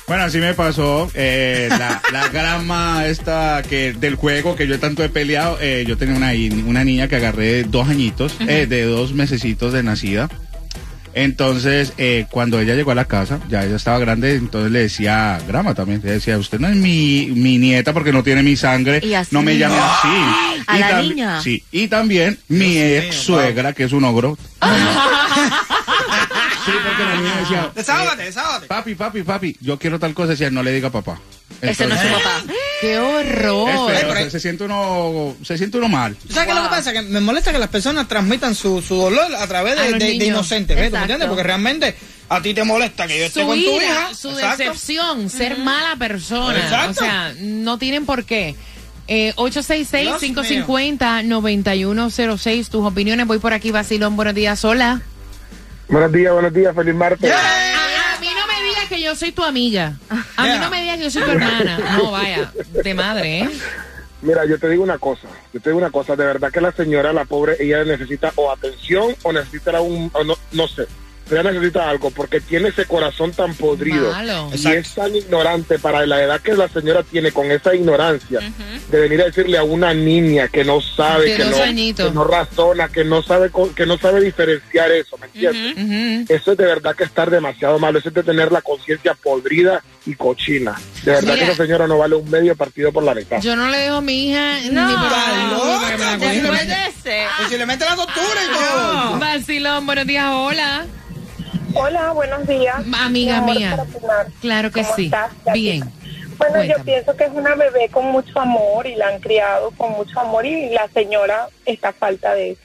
Bueno, 0.07 0.23
así 0.25 0.38
me 0.38 0.55
pasó. 0.55 1.11
eh, 1.14 1.66
la, 1.71 2.00
la 2.12 2.28
grama 2.28 3.07
esta 3.07 3.62
que 3.69 3.93
del 3.93 4.14
juego 4.14 4.55
que 4.55 4.69
yo 4.69 4.78
tanto 4.78 5.02
he 5.02 5.09
peleado. 5.09 5.59
eh, 5.61 5.85
yo 5.87 5.97
tenía 5.99 6.14
una, 6.16 6.31
una 6.69 6.85
niña 6.85 7.09
que 7.09 7.16
agarré 7.16 7.47
de 7.52 7.64
dos 7.64 7.88
añitos, 7.88 8.35
eh, 8.47 8.66
de 8.66 8.85
dos 8.85 9.12
mesecitos 9.12 9.73
de 9.73 9.83
nacida. 9.83 10.28
Entonces, 11.16 11.94
eh, 11.96 12.26
cuando 12.30 12.61
ella 12.61 12.75
llegó 12.75 12.90
a 12.90 12.94
la 12.94 13.06
casa, 13.06 13.40
ya 13.49 13.64
ella 13.64 13.76
estaba 13.76 13.99
grande, 13.99 14.35
entonces 14.35 14.70
le 14.70 14.80
decía 14.80 15.40
grama 15.49 15.73
también. 15.75 16.02
Le 16.04 16.12
decía, 16.12 16.37
usted 16.37 16.61
no 16.61 16.68
es 16.68 16.76
mi, 16.76 17.30
mi 17.35 17.56
nieta 17.56 17.94
porque 17.94 18.12
no 18.12 18.23
tiene 18.23 18.42
mi 18.42 18.54
sangre. 18.54 19.00
Y 19.02 19.14
así 19.14 19.30
no 19.35 19.40
me 19.40 19.56
llame 19.56 19.78
así. 19.78 20.08
A 20.66 20.76
Y 20.76 20.80
la 20.80 21.00
niña. 21.02 21.40
Sí, 21.40 21.64
y 21.73 21.88
también 21.88 22.38
mi 22.49 22.76
ex 22.78 23.16
suegra, 23.16 23.73
que 23.73 23.85
es 23.85 23.92
un 23.92 24.04
ogro. 24.04 24.37
sí, 26.66 26.73
porque 26.87 27.02
la 27.04 27.16
niña 27.16 27.37
decía, 27.40 27.70
Desahógate, 27.75 28.23
desahógate. 28.25 28.66
papi, 28.66 28.94
papi, 28.94 29.23
papi, 29.23 29.56
yo 29.62 29.78
quiero 29.78 29.99
tal 29.99 30.12
cosa. 30.12 30.32
Decía, 30.32 30.50
no 30.50 30.62
le 30.62 30.73
diga 30.73 30.90
papá. 30.90 31.18
Ese 31.62 31.87
no 31.87 31.94
es 31.94 32.00
su 32.02 32.06
Entonces, 32.08 32.12
papá. 32.12 32.42
¡Qué 32.80 32.92
es 32.95 32.99
horror! 32.99 33.90
feo, 33.90 34.09
pero- 34.09 34.25
se, 34.25 34.30
se 34.30 34.40
siente 34.40 34.64
uno, 34.64 35.37
se 35.42 35.56
siente 35.56 35.78
uno 35.78 35.88
mal. 35.88 36.14
¿Tú 36.16 36.33
sabes 36.33 36.47
qué 36.47 36.50
es 36.52 36.56
lo 36.56 36.62
que 36.64 36.68
pasa? 36.68 36.92
Que 36.92 37.02
me 37.02 37.21
molesta 37.21 37.52
que 37.52 37.59
las 37.59 37.68
personas 37.71 38.06
transmitan 38.09 38.54
su, 38.54 38.83
su 38.83 38.97
dolor 38.97 39.35
a 39.35 39.47
través 39.47 39.76
de, 39.78 39.99
de, 39.99 40.14
inocentes, 40.26 40.76
¿ves? 40.76 40.90
¿Tú 40.90 40.97
me 40.97 41.02
entiendes? 41.02 41.28
Porque 41.28 41.42
realmente 41.42 41.97
a 42.28 42.42
ti 42.42 42.52
te 42.54 42.64
molesta 42.64 43.06
que 43.06 43.18
yo 43.18 43.25
esté 43.26 43.40
Su 43.40 43.47
con 43.47 43.56
tu 43.56 43.62
ira, 43.64 43.85
hija. 43.85 44.14
su 44.14 44.30
Exacto. 44.30 44.59
decepción, 44.59 45.30
ser 45.30 45.59
mala 45.59 45.97
persona. 45.97 46.59
Exacto. 46.59 47.02
O 47.02 47.06
sea, 47.06 47.33
no 47.40 47.78
tienen 47.78 48.04
por 48.04 48.25
qué. 48.25 48.54
Eh, 49.09 49.33
Dios 49.37 49.56
866-550-9106. 49.71 52.68
Tus 52.68 52.85
opiniones. 52.85 53.26
Voy 53.26 53.38
por 53.38 53.52
aquí, 53.52 53.71
Basilón. 53.71 54.16
Buenos 54.16 54.35
días. 54.35 54.64
Hola. 54.64 55.00
Buenos 55.88 56.11
días, 56.11 56.33
buenos 56.33 56.52
días, 56.52 56.75
feliz 56.75 56.95
martes. 56.97 57.21
Me 57.21 57.28
digas 58.87 58.88
que 58.88 59.00
yo 59.00 59.14
soy 59.14 59.33
tu 59.33 59.43
amiga. 59.43 59.97
A 60.37 60.43
mí 60.45 60.59
no 60.61 60.71
me 60.71 60.81
digas 60.81 60.99
que 60.99 61.05
yo 61.05 61.11
soy 61.11 61.23
tu 61.23 61.31
hermana. 61.31 61.78
No, 61.99 62.11
vaya. 62.11 62.52
De 62.83 62.95
madre, 62.95 63.40
¿eh? 63.40 63.50
Mira, 64.23 64.45
yo 64.47 64.59
te 64.59 64.69
digo 64.69 64.83
una 64.83 64.99
cosa, 64.99 65.28
yo 65.52 65.61
te 65.61 65.71
digo 65.71 65.78
una 65.78 65.90
cosa, 65.90 66.16
de 66.16 66.25
verdad 66.25 66.50
que 66.50 66.61
la 66.61 66.73
señora, 66.73 67.12
la 67.12 67.26
pobre, 67.26 67.57
ella 67.61 67.85
necesita 67.85 68.33
o 68.37 68.50
atención 68.50 69.14
o 69.23 69.33
necesita 69.33 69.81
un, 69.81 70.11
o 70.14 70.25
no, 70.25 70.35
no 70.52 70.66
sé, 70.66 70.87
ella 71.30 71.42
necesita 71.42 71.88
algo 71.90 72.11
porque 72.11 72.40
tiene 72.40 72.68
ese 72.68 72.85
corazón 72.85 73.33
tan 73.33 73.54
podrido 73.54 74.12
Malo. 74.12 74.50
y 74.54 74.66
es 74.68 74.95
tan 74.95 75.14
ignorante 75.14 75.78
para 75.78 76.06
la 76.06 76.23
edad 76.23 76.40
que 76.40 76.54
la 76.54 76.68
señora 76.68 77.02
tiene 77.02 77.33
con 77.33 77.50
esa 77.50 77.75
ignorancia 77.75 78.40
de 78.90 79.00
venir 79.00 79.21
a 79.23 79.25
decirle 79.25 79.59
a 79.59 79.64
una 79.64 79.92
niña 79.92 80.47
que 80.49 80.64
no 80.64 80.80
sabe, 80.80 81.37
que 81.37 81.45
no, 81.45 81.62
añitos. 81.62 82.09
que 82.09 82.14
no 82.14 82.25
razona, 82.25 82.88
que 82.88 83.04
no 83.04 83.23
sabe, 83.23 83.50
co- 83.50 83.75
que 83.75 83.87
no 83.87 83.99
sabe 83.99 84.21
diferenciar 84.21 84.90
eso, 84.92 85.16
¿me 85.18 85.26
entiendes? 85.26 86.30
Eso 86.30 86.52
es 86.52 86.59
de 86.59 86.64
verdad 86.64 86.95
que 86.95 87.04
estar 87.04 87.28
demasiado 87.30 87.78
malo, 87.78 87.99
eso 87.99 88.09
es 88.11 88.14
de 88.14 88.23
tener 88.23 88.52
la 88.52 88.62
conciencia 88.62 89.14
podrida 89.14 89.83
y 90.06 90.14
cochina. 90.14 90.76
De 91.04 91.11
verdad 91.12 91.35
Mira. 91.35 91.47
que 91.47 91.52
esa 91.52 91.62
señora 91.64 91.87
no 91.88 91.99
vale 91.99 92.14
un 92.14 92.30
medio 92.30 92.54
partido 92.54 92.92
por 92.92 93.02
la 93.02 93.14
mitad. 93.14 93.40
Yo 93.40 93.56
no 93.56 93.68
le 93.68 93.78
dejo 93.78 93.97
a 93.97 94.00
mi 94.00 94.28
hija 94.30 94.61
No, 94.71 94.87
ni 94.87 94.92
por 94.95 95.11
la. 95.11 96.16
Después 96.18 96.66
de 96.68 96.75
ese. 96.88 97.25
Posiblemente 97.42 97.85
la 97.85 97.97
tortura 97.97 98.40
y 98.45 98.54
todo. 98.54 99.18
Vacilón, 99.18 99.87
buenos 99.87 100.06
días, 100.06 100.26
hola. 100.33 100.87
Hola, 101.78 102.12
buenos 102.12 102.47
días. 102.47 102.76
Amiga 102.95 103.37
amor, 103.37 103.54
mía. 103.54 103.76
Claro 104.40 104.72
que 104.72 104.83
¿Cómo 104.83 104.96
sí. 104.96 105.05
estás? 105.07 105.31
Bien. 105.53 105.81
Bueno, 106.38 106.55
Cuéntame. 106.55 106.68
yo 106.68 106.85
pienso 106.85 107.16
que 107.16 107.24
es 107.24 107.31
una 107.33 107.55
bebé 107.55 107.90
con 107.90 108.07
mucho 108.07 108.40
amor 108.40 108.87
y 108.87 108.94
la 108.94 109.09
han 109.09 109.20
criado 109.20 109.70
con 109.72 109.92
mucho 109.92 110.18
amor 110.18 110.46
y 110.46 110.70
la 110.70 110.88
señora 110.88 111.48
está 111.66 111.88
a 111.88 111.92
falta 111.92 112.35
de 112.35 112.53
eso. 112.53 112.61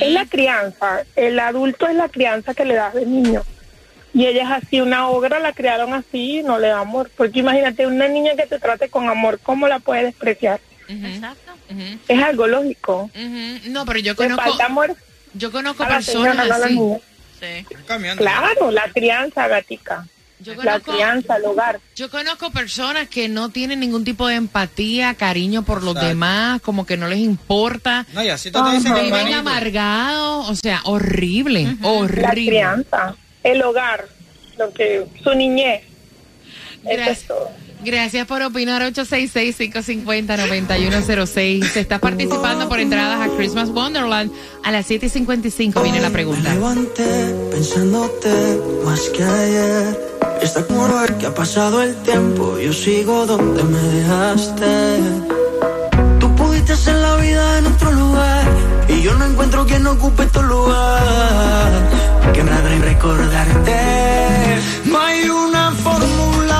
Es 0.00 0.12
la 0.12 0.26
crianza, 0.26 1.02
el 1.16 1.38
adulto 1.40 1.88
es 1.88 1.96
la 1.96 2.08
crianza 2.08 2.54
que 2.54 2.64
le 2.64 2.74
das 2.74 2.94
de 2.94 3.04
niño. 3.04 3.42
Y 4.14 4.26
ella 4.26 4.42
es 4.44 4.64
así, 4.64 4.80
una 4.80 5.08
ogra 5.08 5.40
la 5.40 5.52
criaron 5.54 5.94
así 5.94 6.38
y 6.38 6.42
no 6.42 6.58
le 6.58 6.68
da 6.68 6.80
amor. 6.80 7.10
Porque 7.16 7.40
imagínate, 7.40 7.86
una 7.86 8.06
niña 8.06 8.36
que 8.36 8.46
te 8.46 8.58
trate 8.58 8.90
con 8.90 9.08
amor, 9.08 9.40
¿cómo 9.42 9.66
la 9.66 9.80
puedes 9.80 10.04
despreciar? 10.04 10.60
Exacto. 10.88 11.52
Es 12.06 12.22
algo 12.22 12.46
lógico. 12.46 13.10
No, 13.70 13.86
pero 13.86 13.98
yo 13.98 14.14
conozco, 14.14 14.44
falta 14.44 14.66
amor 14.66 14.94
yo 15.34 15.50
conozco 15.50 15.82
a 15.82 15.88
la 15.88 15.94
personas 15.96 16.36
señora, 16.36 16.68
no 16.70 17.00
la. 17.42 17.64
Cambiando. 17.86 18.22
Claro, 18.22 18.70
la 18.70 18.90
crianza, 18.92 19.48
gatica. 19.48 20.06
Yo 20.40 20.54
La 20.56 20.80
conozco, 20.80 20.92
crianza, 20.92 21.36
el 21.36 21.44
hogar. 21.44 21.78
yo 21.94 22.10
conozco 22.10 22.50
personas 22.50 23.08
que 23.08 23.28
no 23.28 23.50
tienen 23.50 23.78
ningún 23.78 24.02
tipo 24.02 24.26
de 24.26 24.34
empatía, 24.34 25.14
cariño 25.14 25.62
por 25.62 25.82
los 25.84 25.92
Exacto. 25.94 26.08
demás, 26.08 26.60
como 26.62 26.84
que 26.84 26.96
no 26.96 27.06
les 27.06 27.20
importa. 27.20 28.06
No, 28.12 28.24
y 28.24 28.28
así 28.28 28.50
te 28.50 28.58
dicen 28.72 28.92
Ajá. 28.92 29.02
Viven 29.02 29.14
hermanito. 29.18 29.38
amargados, 29.38 30.50
o 30.50 30.54
sea, 30.56 30.80
horrible, 30.84 31.76
La 31.80 31.88
horrible. 31.88 32.46
crianza, 32.46 33.14
el 33.44 33.62
hogar, 33.62 34.06
lo 34.58 34.72
que 34.72 35.06
su 35.22 35.32
niñez. 35.34 35.84
Eso 36.84 37.10
es 37.10 37.26
todo. 37.28 37.50
Gracias 37.84 38.28
por 38.28 38.40
opinar 38.42 38.80
866-550-9106. 38.92 41.64
Se 41.64 41.80
está 41.80 41.98
participando 41.98 42.68
por 42.68 42.78
entradas 42.78 43.20
a 43.20 43.26
Christmas 43.36 43.70
Wonderland. 43.70 44.30
A 44.62 44.70
las 44.70 44.88
7.55 44.88 45.82
viene 45.82 46.00
la 46.00 46.10
pregunta. 46.10 46.48
Me 46.48 46.54
levanté 46.54 47.34
pensándote 47.50 48.60
más 48.84 49.00
que 49.10 49.24
ayer. 49.24 49.98
Está 50.40 50.64
como 50.64 50.94
ver 50.94 51.18
que 51.18 51.26
ha 51.26 51.34
pasado 51.34 51.82
el 51.82 51.96
tiempo. 52.02 52.56
Yo 52.58 52.72
sigo 52.72 53.26
donde 53.26 53.64
me 53.64 53.78
dejaste. 53.78 55.00
Tú 56.20 56.32
pudiste 56.36 56.74
hacer 56.74 56.94
la 56.94 57.16
vida 57.16 57.58
en 57.58 57.66
otro 57.66 57.90
lugar. 57.90 58.46
Y 58.88 59.02
yo 59.02 59.12
no 59.14 59.26
encuentro 59.26 59.66
quien 59.66 59.84
ocupe 59.88 60.26
tu 60.26 60.40
lugar. 60.42 61.72
Que 62.32 62.44
me 62.44 62.52
haga 62.52 62.68
recordarte. 62.78 63.72
No 64.84 65.00
hay 65.00 65.28
una 65.28 65.72
fórmula 65.72 66.51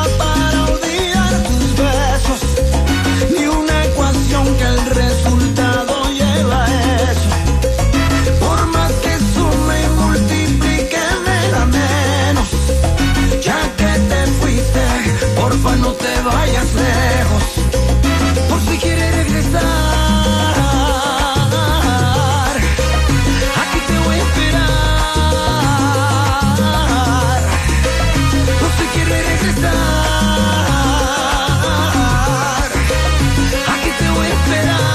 vayas 16.35 16.75
lejos 16.75 17.45
Por 18.49 18.61
si 18.61 18.79
quieres 18.79 19.15
regresar. 19.17 19.63
Aquí 23.63 23.81
te 23.87 23.99
voy 24.05 24.17
a 24.17 24.19
esperar 24.19 24.73
Por 28.61 28.71
si 28.79 28.85
quieres 28.95 29.23
regresar. 29.33 29.73
Aquí 33.75 33.91
te 33.99 34.07
voy 34.11 34.27
a 34.27 34.35
esperar. 34.39 34.93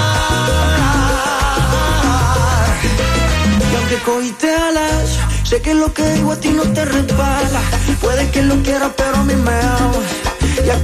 Y 3.72 3.76
aunque 3.76 3.98
cogiste 4.06 4.48
alas, 4.56 5.08
sé 5.44 5.62
que 5.62 5.74
lo 5.74 5.94
que 5.94 6.17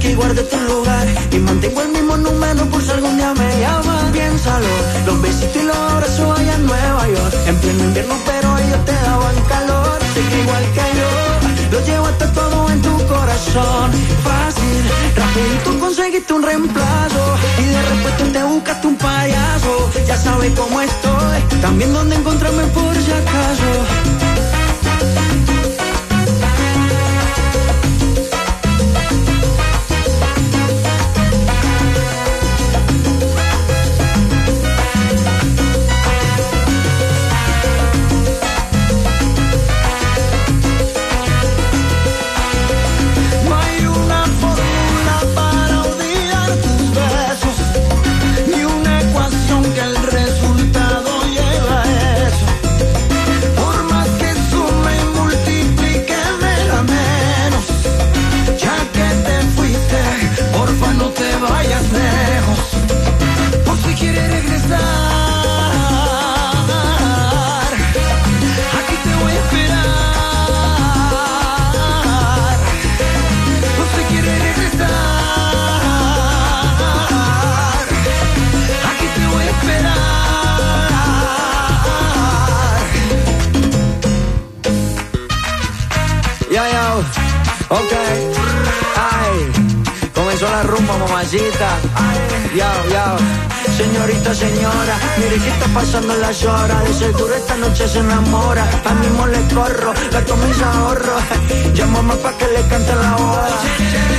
aquí 0.04 0.14
guardé 0.14 0.42
tu 0.42 0.58
lugar 0.60 1.06
y 1.32 1.38
mantengo 1.38 1.80
el 1.80 1.88
mismo 1.88 2.16
número 2.16 2.66
por 2.66 2.82
si 2.82 2.90
algún 2.90 3.16
día 3.16 3.32
me 3.34 3.60
llamas. 3.60 4.12
Piénsalo, 4.12 4.74
los 5.06 5.22
besitos 5.22 5.56
y 5.56 5.64
los 5.64 5.76
abrazos 5.76 6.38
allá 6.38 6.54
en 6.54 6.66
Nueva 6.66 7.08
York. 7.08 7.34
En 7.46 7.56
pleno 7.56 7.84
invierno, 7.84 8.14
pero 8.26 8.58
ellos 8.58 8.84
te 8.84 8.92
daban 8.92 9.36
calor. 9.48 9.98
Sé 10.14 10.20
que 10.28 10.40
igual 10.42 10.64
que 10.76 10.86
yo, 11.00 11.12
lo 11.72 11.86
llevo 11.86 12.06
hasta 12.06 12.32
todo 12.32 12.70
en 12.70 12.82
tu 12.82 12.94
corazón. 13.06 13.90
Fácil, 14.28 14.82
rapidito 15.16 15.80
conseguiste 15.80 16.32
un 16.34 16.42
reemplazo. 16.42 17.24
Y 17.58 17.64
de 17.64 17.82
repente 17.82 18.38
te 18.38 18.44
buscaste 18.44 18.86
un 18.86 18.96
payaso. 18.96 19.90
Ya 20.06 20.16
sabes 20.16 20.52
cómo 20.54 20.80
estoy, 20.80 21.60
también 21.62 21.92
dónde 21.92 22.16
encontrarme 22.16 22.64
por 22.64 22.94
si 22.94 23.10
acaso. 23.10 24.23
Ok. 86.56 87.92
Ay, 88.96 89.52
comenzó 90.14 90.48
la 90.48 90.62
rumba, 90.62 90.96
mamacita. 90.98 91.78
Yo, 92.54 92.70
yo. 92.92 93.16
Señorita, 93.76 94.32
señora, 94.34 94.96
mire 95.18 95.36
que 95.42 95.48
está 95.48 95.66
pasando 95.74 96.14
las 96.14 96.44
horas. 96.44 96.84
De 96.84 96.94
seguro 96.94 97.34
esta 97.34 97.56
noche 97.56 97.88
se 97.88 97.98
enamora. 97.98 98.64
A 98.84 98.94
mismo 98.94 99.26
le 99.26 99.40
corro, 99.48 99.92
gasto 100.12 100.36
mis 100.36 100.62
ahorros. 100.62 101.22
Llámame 101.74 102.14
pa' 102.16 102.32
que 102.38 102.46
le 102.46 102.68
cante 102.68 102.94
la 102.94 103.16
hora. 103.16 104.13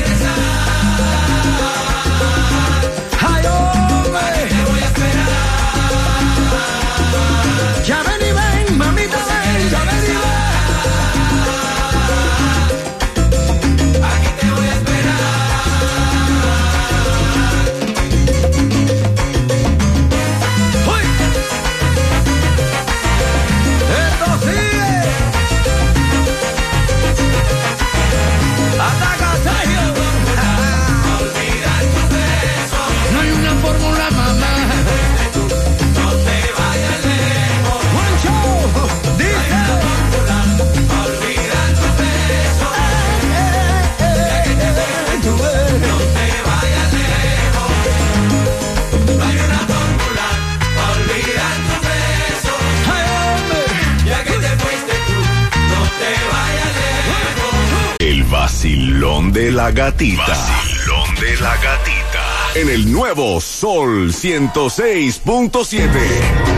La 59.65 59.71
gatita. 59.71 60.27
Vacilón 60.27 61.15
de 61.15 61.37
la 61.37 61.55
gatita. 61.55 62.21
En 62.53 62.69
el 62.69 62.91
nuevo 62.91 63.41
Sol 63.41 64.11
106.7. 64.13 65.87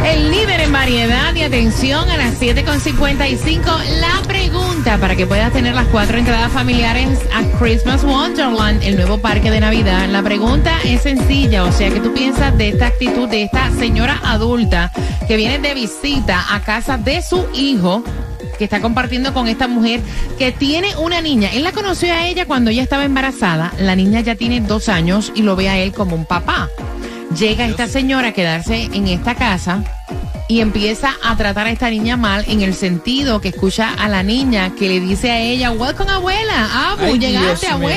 El 0.06 0.30
líder 0.30 0.60
en 0.60 0.74
variedad 0.74 1.34
y 1.34 1.44
atención 1.44 2.10
a 2.10 2.18
las 2.18 2.38
7.55. 2.42 3.64
La 4.02 4.22
pregunta 4.28 4.98
para 4.98 5.16
que 5.16 5.26
puedas 5.26 5.54
tener 5.54 5.74
las 5.74 5.88
cuatro 5.88 6.18
entradas 6.18 6.52
familiares 6.52 7.22
a 7.34 7.44
Christmas 7.58 8.04
Wonderland, 8.04 8.84
el 8.84 8.98
nuevo 8.98 9.20
parque 9.20 9.52
de 9.52 9.62
Navidad. 9.62 10.10
La 10.10 10.22
pregunta 10.22 10.78
es 10.84 11.04
sencilla, 11.04 11.64
o 11.64 11.72
sea, 11.72 11.90
que 11.90 12.02
tú 12.02 12.14
piensas 12.14 12.58
de 12.58 12.68
esta 12.70 12.88
actitud 12.88 13.30
de 13.30 13.44
esta 13.44 13.72
señora 13.72 14.20
adulta 14.26 14.92
que 15.30 15.38
viene 15.38 15.60
de 15.60 15.74
visita 15.74 16.54
a 16.54 16.60
casa 16.60 16.98
de 16.98 17.22
su 17.22 17.48
hijo 17.54 18.04
que 18.58 18.64
está 18.66 18.82
compartiendo 18.82 19.34
con 19.34 19.48
esta 19.48 19.68
mujer 19.68 20.02
que 20.38 20.52
tiene 20.52 20.96
una 20.98 21.22
niña. 21.22 21.50
Él 21.54 21.64
la 21.64 21.72
conoció 21.72 22.14
a 22.14 22.28
ella 22.28 22.46
cuando 22.46 22.72
ella 22.72 22.84
estaba 22.84 23.06
embarazada. 23.06 23.74
La 23.80 23.96
niña 23.96 24.22
ya 24.22 24.36
tiene 24.36 24.62
dos 24.62 24.90
años 24.90 25.32
y 25.36 25.42
lo 25.42 25.56
ve 25.56 25.70
a 25.70 25.78
él 25.78 25.94
como 25.94 26.16
un 26.16 26.26
papá. 26.26 26.70
Llega 27.38 27.66
esta 27.66 27.88
señora 27.88 28.30
a 28.30 28.32
quedarse 28.32 28.90
en 28.94 29.08
esta 29.08 29.36
casa 29.36 29.84
y 30.48 30.62
empieza 30.62 31.12
a 31.24 31.36
tratar 31.36 31.68
a 31.68 31.72
esta 31.72 31.90
niña 31.90 32.18
mal 32.18 32.46
en 32.48 32.62
el 32.62 32.74
sentido 32.74 33.42
que 33.42 33.50
escucha 33.50 33.94
a 33.94 34.08
la 34.08 34.24
niña 34.24 34.74
que 34.76 34.88
le 34.88 35.00
dice 35.00 35.32
a 35.32 35.42
ella, 35.42 35.72
welcome 35.72 36.12
abuela, 36.12 36.92
Abu, 36.92 37.04
Ay, 37.04 37.20
llegaste 37.20 37.68
Dios 37.68 37.80
mío. 37.80 37.90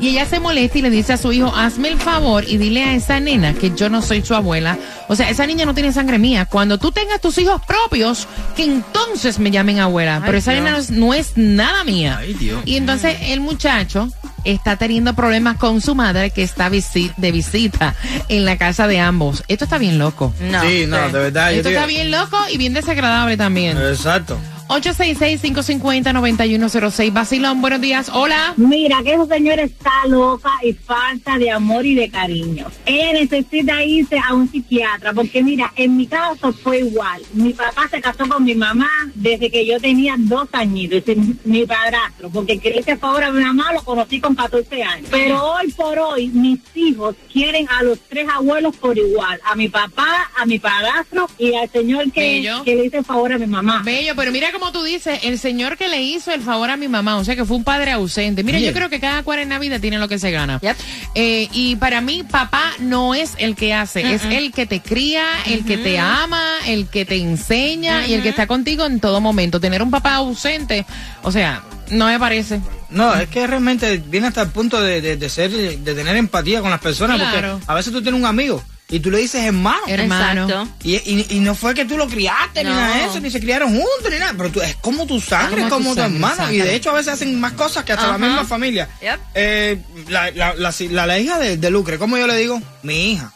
Y 0.00 0.08
ella 0.08 0.26
se 0.26 0.40
molesta 0.40 0.78
y 0.78 0.82
le 0.82 0.90
dice 0.90 1.12
a 1.14 1.16
su 1.16 1.32
hijo, 1.32 1.54
hazme 1.54 1.88
el 1.88 1.98
favor 1.98 2.44
y 2.46 2.56
dile 2.58 2.82
a 2.84 2.94
esa 2.94 3.20
nena 3.20 3.54
que 3.54 3.70
yo 3.74 3.88
no 3.88 4.02
soy 4.02 4.22
su 4.22 4.34
abuela. 4.34 4.76
O 5.08 5.16
sea, 5.16 5.30
esa 5.30 5.46
niña 5.46 5.64
no 5.64 5.74
tiene 5.74 5.92
sangre 5.92 6.18
mía. 6.18 6.46
Cuando 6.46 6.78
tú 6.78 6.92
tengas 6.92 7.20
tus 7.20 7.38
hijos 7.38 7.62
propios, 7.66 8.26
que 8.56 8.64
entonces 8.64 9.38
me 9.38 9.50
llamen 9.50 9.78
abuela. 9.80 10.20
Pero 10.26 10.36
esa 10.38 10.52
Dios. 10.52 10.64
nena 10.64 10.72
no 10.76 10.78
es, 10.82 10.90
no 10.90 11.14
es 11.14 11.32
nada 11.36 11.84
mía. 11.84 12.18
Ay, 12.20 12.34
Dios. 12.34 12.60
Y 12.66 12.76
entonces 12.76 13.16
el 13.22 13.40
muchacho 13.40 14.08
está 14.44 14.76
teniendo 14.76 15.14
problemas 15.14 15.56
con 15.56 15.80
su 15.80 15.94
madre 15.94 16.30
que 16.30 16.42
está 16.42 16.68
visi- 16.68 17.14
de 17.16 17.32
visita 17.32 17.94
en 18.28 18.44
la 18.44 18.58
casa 18.58 18.86
de 18.86 19.00
ambos. 19.00 19.42
Esto 19.48 19.64
está 19.64 19.78
bien 19.78 19.98
loco. 19.98 20.34
No. 20.40 20.60
Sí, 20.62 20.84
no, 20.86 20.98
de 21.08 21.18
verdad. 21.18 21.52
Esto 21.54 21.68
está 21.70 21.86
bien 21.86 22.10
loco 22.10 22.36
y 22.52 22.58
bien 22.58 22.74
desagradable 22.74 23.36
también. 23.38 23.78
Exacto. 23.78 24.38
866-550-9106. 24.68 27.12
Basilón, 27.12 27.60
buenos 27.60 27.80
días. 27.80 28.10
Hola. 28.12 28.54
Mira, 28.56 29.02
que 29.02 29.14
esa 29.14 29.26
señora 29.26 29.62
está 29.62 29.90
loca 30.08 30.50
y 30.62 30.72
falta 30.72 31.38
de 31.38 31.50
amor 31.50 31.84
y 31.84 31.94
de 31.94 32.10
cariño. 32.10 32.66
Ella 32.86 33.12
necesita 33.12 33.84
irse 33.84 34.18
a 34.18 34.34
un 34.34 34.50
psiquiatra, 34.50 35.12
porque 35.12 35.42
mira, 35.42 35.72
en 35.76 35.96
mi 35.96 36.06
caso 36.06 36.52
fue 36.52 36.80
igual. 36.80 37.22
Mi 37.34 37.52
papá 37.52 37.88
se 37.90 38.00
casó 38.00 38.28
con 38.28 38.44
mi 38.44 38.54
mamá 38.54 38.88
desde 39.14 39.50
que 39.50 39.66
yo 39.66 39.78
tenía 39.80 40.14
dos 40.18 40.48
añitos, 40.52 41.02
es 41.06 41.16
mi 41.44 41.66
padrastro, 41.66 42.30
porque 42.30 42.58
quería 42.58 42.82
que 42.82 42.96
fuera 42.96 43.30
mi 43.30 43.44
mamá, 43.44 43.72
lo 43.72 43.82
conocí 43.82 44.20
con 44.20 44.34
14 44.34 44.82
años. 44.82 45.08
Pero 45.10 45.42
hoy 45.42 45.70
por 45.72 45.98
hoy, 45.98 46.28
mis 46.28 46.60
hijos 46.74 47.14
quieren 47.32 47.66
a 47.68 47.82
los 47.82 47.98
tres 48.08 48.26
abuelos 48.28 48.76
por 48.76 48.96
igual, 48.96 49.40
a 49.44 49.54
mi 49.54 49.68
papá, 49.68 50.30
a 50.36 50.46
mi 50.46 50.58
padrastro 50.58 51.28
y 51.38 51.54
al 51.54 51.68
señor 51.70 52.10
que, 52.12 52.20
Bello. 52.20 52.64
que 52.64 52.74
le 52.74 52.86
hizo 52.86 52.98
el 52.98 53.04
favor 53.04 53.32
a 53.32 53.38
mi 53.38 53.46
mamá. 53.46 53.82
Bello, 53.84 54.14
pero 54.16 54.32
mira 54.32 54.50
como 54.54 54.72
tú 54.72 54.82
dices, 54.82 55.20
el 55.24 55.38
señor 55.38 55.76
que 55.76 55.88
le 55.88 56.02
hizo 56.02 56.32
el 56.32 56.40
favor 56.42 56.70
a 56.70 56.76
mi 56.76 56.88
mamá, 56.88 57.16
o 57.16 57.24
sea 57.24 57.36
que 57.36 57.44
fue 57.44 57.56
un 57.56 57.64
padre 57.64 57.92
ausente. 57.92 58.42
Mira, 58.42 58.58
yo 58.58 58.72
creo 58.72 58.88
que 58.88 59.00
cada 59.00 59.22
cual 59.22 59.40
en 59.40 59.48
Navidad 59.50 59.80
tiene 59.80 59.98
lo 59.98 60.08
que 60.08 60.18
se 60.18 60.30
gana. 60.30 60.58
Yep. 60.62 60.76
Eh, 61.14 61.48
y 61.52 61.76
para 61.76 62.00
mí, 62.00 62.22
papá 62.22 62.72
no 62.78 63.14
es 63.14 63.32
el 63.38 63.54
que 63.56 63.74
hace, 63.74 64.14
es 64.14 64.24
el 64.24 64.52
que 64.52 64.66
te 64.66 64.80
cría, 64.80 65.24
el 65.46 65.64
que 65.64 65.76
te 65.78 65.98
ama, 65.98 66.42
el 66.66 66.86
que 66.88 67.04
te 67.04 67.16
enseña 67.16 68.06
y 68.06 68.14
el 68.14 68.22
que 68.22 68.30
está 68.30 68.46
contigo 68.46 68.86
en 68.86 69.00
todo 69.00 69.20
momento. 69.20 69.60
Tener 69.60 69.82
un 69.82 69.90
papá 69.90 70.14
ausente, 70.14 70.86
o 71.22 71.30
sea, 71.32 71.62
no 71.90 72.06
me 72.06 72.18
parece. 72.18 72.60
No, 72.90 73.14
es 73.14 73.28
que 73.28 73.46
realmente 73.46 73.98
viene 74.06 74.28
hasta 74.28 74.42
el 74.42 74.48
punto 74.50 74.80
de, 74.80 75.00
de- 75.00 75.16
de 75.16 75.28
ser, 75.28 75.50
de 75.50 75.94
tener 75.94 76.16
empatía 76.16 76.60
con 76.60 76.70
las 76.70 76.80
personas, 76.80 77.18
Claro. 77.18 77.58
porque 77.58 77.64
a 77.72 77.74
veces 77.74 77.92
tú 77.92 78.00
tienes 78.02 78.20
un 78.20 78.26
amigo 78.26 78.62
y 78.96 79.00
tú 79.00 79.10
le 79.10 79.18
dices 79.18 79.42
hermano. 79.44 79.80
Hermano. 79.88 80.68
Y, 80.82 80.94
y- 80.94 81.26
y 81.30 81.40
no 81.40 81.54
fue 81.54 81.74
que 81.74 81.84
tú 81.84 81.96
lo 81.96 82.06
criaste 82.08 82.62
ni 82.62 82.70
No. 82.70 82.76
nada 82.76 82.96
de 82.96 83.04
eso, 83.06 83.18
ni 83.20 83.30
se 83.30 83.40
criaron 83.40 83.70
juntos 83.70 84.10
ni 84.10 84.18
nada, 84.18 84.34
pero 84.36 84.50
tú, 84.50 84.60
es 84.60 84.76
como 84.76 85.06
tu 85.06 85.20
sangre, 85.20 85.62
Como 85.62 85.66
es 85.66 85.68
tu 85.70 85.74
como 85.76 85.94
tu, 85.94 86.00
sangre, 86.00 86.16
hermano. 86.16 86.52
Y 86.52 86.58
de 86.58 86.74
hecho 86.74 86.90
a 86.90 86.94
veces 86.94 87.14
hacen 87.14 87.40
más 87.40 87.52
cosas 87.54 87.84
que 87.84 87.92
hasta 87.92 88.06
la 88.06 88.18
misma 88.18 88.44
familia. 88.44 88.88
Yep. 89.00 89.20
Eh, 89.34 89.78
la, 90.08 90.30
la, 90.30 90.54
la, 90.54 90.72
la- 90.90 91.06
la 91.06 91.18
hija 91.18 91.38
de, 91.38 91.56
de 91.56 91.70
Lucre, 91.70 91.98
¿cómo 91.98 92.16
yo 92.18 92.26
le 92.26 92.36
digo? 92.36 92.60
Mi 92.82 93.12
hija, 93.12 93.32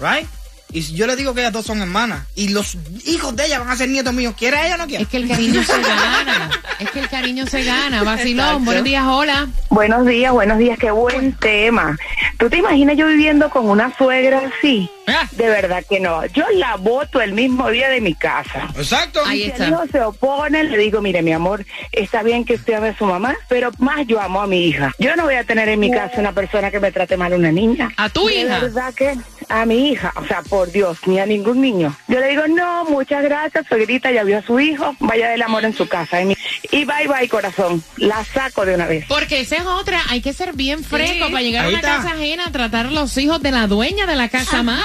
¿right? 0.00 0.26
Y 0.72 0.80
yo 0.96 1.06
le 1.06 1.14
digo 1.14 1.32
que 1.32 1.40
ellas 1.42 1.52
dos 1.52 1.64
son 1.64 1.80
hermanas 1.80 2.24
y 2.34 2.48
los 2.48 2.76
hijos 3.04 3.34
de 3.36 3.46
ella 3.46 3.60
van 3.60 3.70
a 3.70 3.76
ser 3.76 3.88
nietos 3.88 4.12
míos, 4.12 4.34
¿quiere 4.36 4.66
ella 4.66 4.74
o 4.74 4.78
no 4.78 4.86
quiere? 4.88 5.04
Es 5.04 5.08
que 5.08 5.18
el 5.18 5.28
cariño 5.28 5.62
se 5.62 5.80
gana. 5.80 6.50
Es 6.80 6.90
que 6.90 6.98
el 7.00 7.08
cariño 7.08 7.46
se 7.46 7.62
gana. 7.64 8.02
Vacilón, 8.02 8.64
buenos 8.66 8.84
días, 8.84 9.04
hola. 9.06 9.46
Buenos 9.70 10.04
días, 10.04 10.30
buenos 10.32 10.58
días, 10.58 10.76
qué 10.78 10.90
buen 10.90 11.32
tema. 11.34 11.96
¿Tú 12.38 12.50
te 12.50 12.58
imaginas 12.58 12.96
yo 12.96 13.06
viviendo 13.06 13.48
con 13.50 13.68
una 13.68 13.96
suegra 13.96 14.42
así? 14.58 14.90
Ah, 15.06 15.26
De 15.32 15.46
verdad 15.46 15.84
que 15.88 16.00
no. 16.00 16.24
Yo 16.26 16.44
la 16.54 16.76
voto 16.76 17.20
el 17.20 17.32
mismo 17.32 17.70
día 17.70 17.88
de 17.88 18.00
mi 18.00 18.14
casa. 18.14 18.68
Exacto. 18.76 19.20
Ahí 19.24 19.44
Si 19.44 19.50
está. 19.50 19.84
se 19.90 20.00
opone, 20.00 20.64
le 20.64 20.76
digo, 20.78 21.00
mire, 21.00 21.22
mi 21.22 21.32
amor, 21.32 21.64
está 21.92 22.22
bien 22.22 22.44
que 22.44 22.54
usted 22.54 22.74
ame 22.74 22.88
a 22.88 22.98
su 22.98 23.04
mamá, 23.06 23.36
pero 23.48 23.70
más 23.78 24.06
yo 24.06 24.20
amo 24.20 24.42
a 24.42 24.46
mi 24.46 24.66
hija. 24.66 24.92
Yo 24.98 25.14
no 25.16 25.24
voy 25.24 25.36
a 25.36 25.44
tener 25.44 25.68
en 25.68 25.78
mi 25.80 25.90
casa 25.90 26.18
una 26.18 26.32
persona 26.32 26.70
que 26.70 26.80
me 26.80 26.90
trate 26.92 27.16
mal 27.16 27.32
a 27.32 27.36
una 27.36 27.52
niña. 27.52 27.90
A 27.96 28.08
tu 28.08 28.26
De 28.26 28.34
hija. 28.34 28.58
verdad 28.58 28.92
que 28.94 29.16
a 29.48 29.64
mi 29.64 29.90
hija, 29.90 30.12
o 30.16 30.26
sea, 30.26 30.42
por 30.42 30.72
Dios, 30.72 30.98
ni 31.06 31.20
a 31.20 31.26
ningún 31.26 31.60
niño. 31.60 31.96
Yo 32.08 32.18
le 32.18 32.28
digo, 32.30 32.48
no, 32.48 32.84
muchas 32.86 33.22
gracias, 33.22 33.64
suegrita, 33.68 34.10
ya 34.10 34.24
vio 34.24 34.38
a 34.38 34.42
su 34.42 34.58
hijo, 34.58 34.96
vaya 34.98 35.28
del 35.30 35.42
amor 35.42 35.64
en 35.64 35.72
su 35.72 35.86
casa. 35.86 36.20
Y, 36.20 36.24
mi- 36.26 36.36
y 36.72 36.84
bye, 36.84 37.06
bye, 37.06 37.28
corazón, 37.28 37.82
la 37.96 38.24
saco 38.24 38.66
de 38.66 38.74
una 38.74 38.86
vez. 38.86 39.04
Porque 39.08 39.38
esa 39.40 39.54
es 39.56 39.66
otra, 39.66 40.00
hay 40.10 40.20
que 40.20 40.32
ser 40.32 40.52
bien 40.54 40.82
fresco 40.82 41.26
Sí. 41.26 41.32
para 41.32 41.42
llegar 41.42 41.64
Ahí 41.66 41.74
a 41.76 41.78
una 41.78 41.78
está. 41.78 41.96
casa 42.02 42.16
ajena 42.26 42.46
a 42.46 42.52
tratar 42.52 42.86
a 42.86 42.90
los 42.90 43.16
hijos 43.18 43.40
de 43.40 43.50
la 43.52 43.66
dueña 43.66 44.06
de 44.06 44.16
la 44.16 44.28
casa 44.28 44.62
mal. 44.62 44.80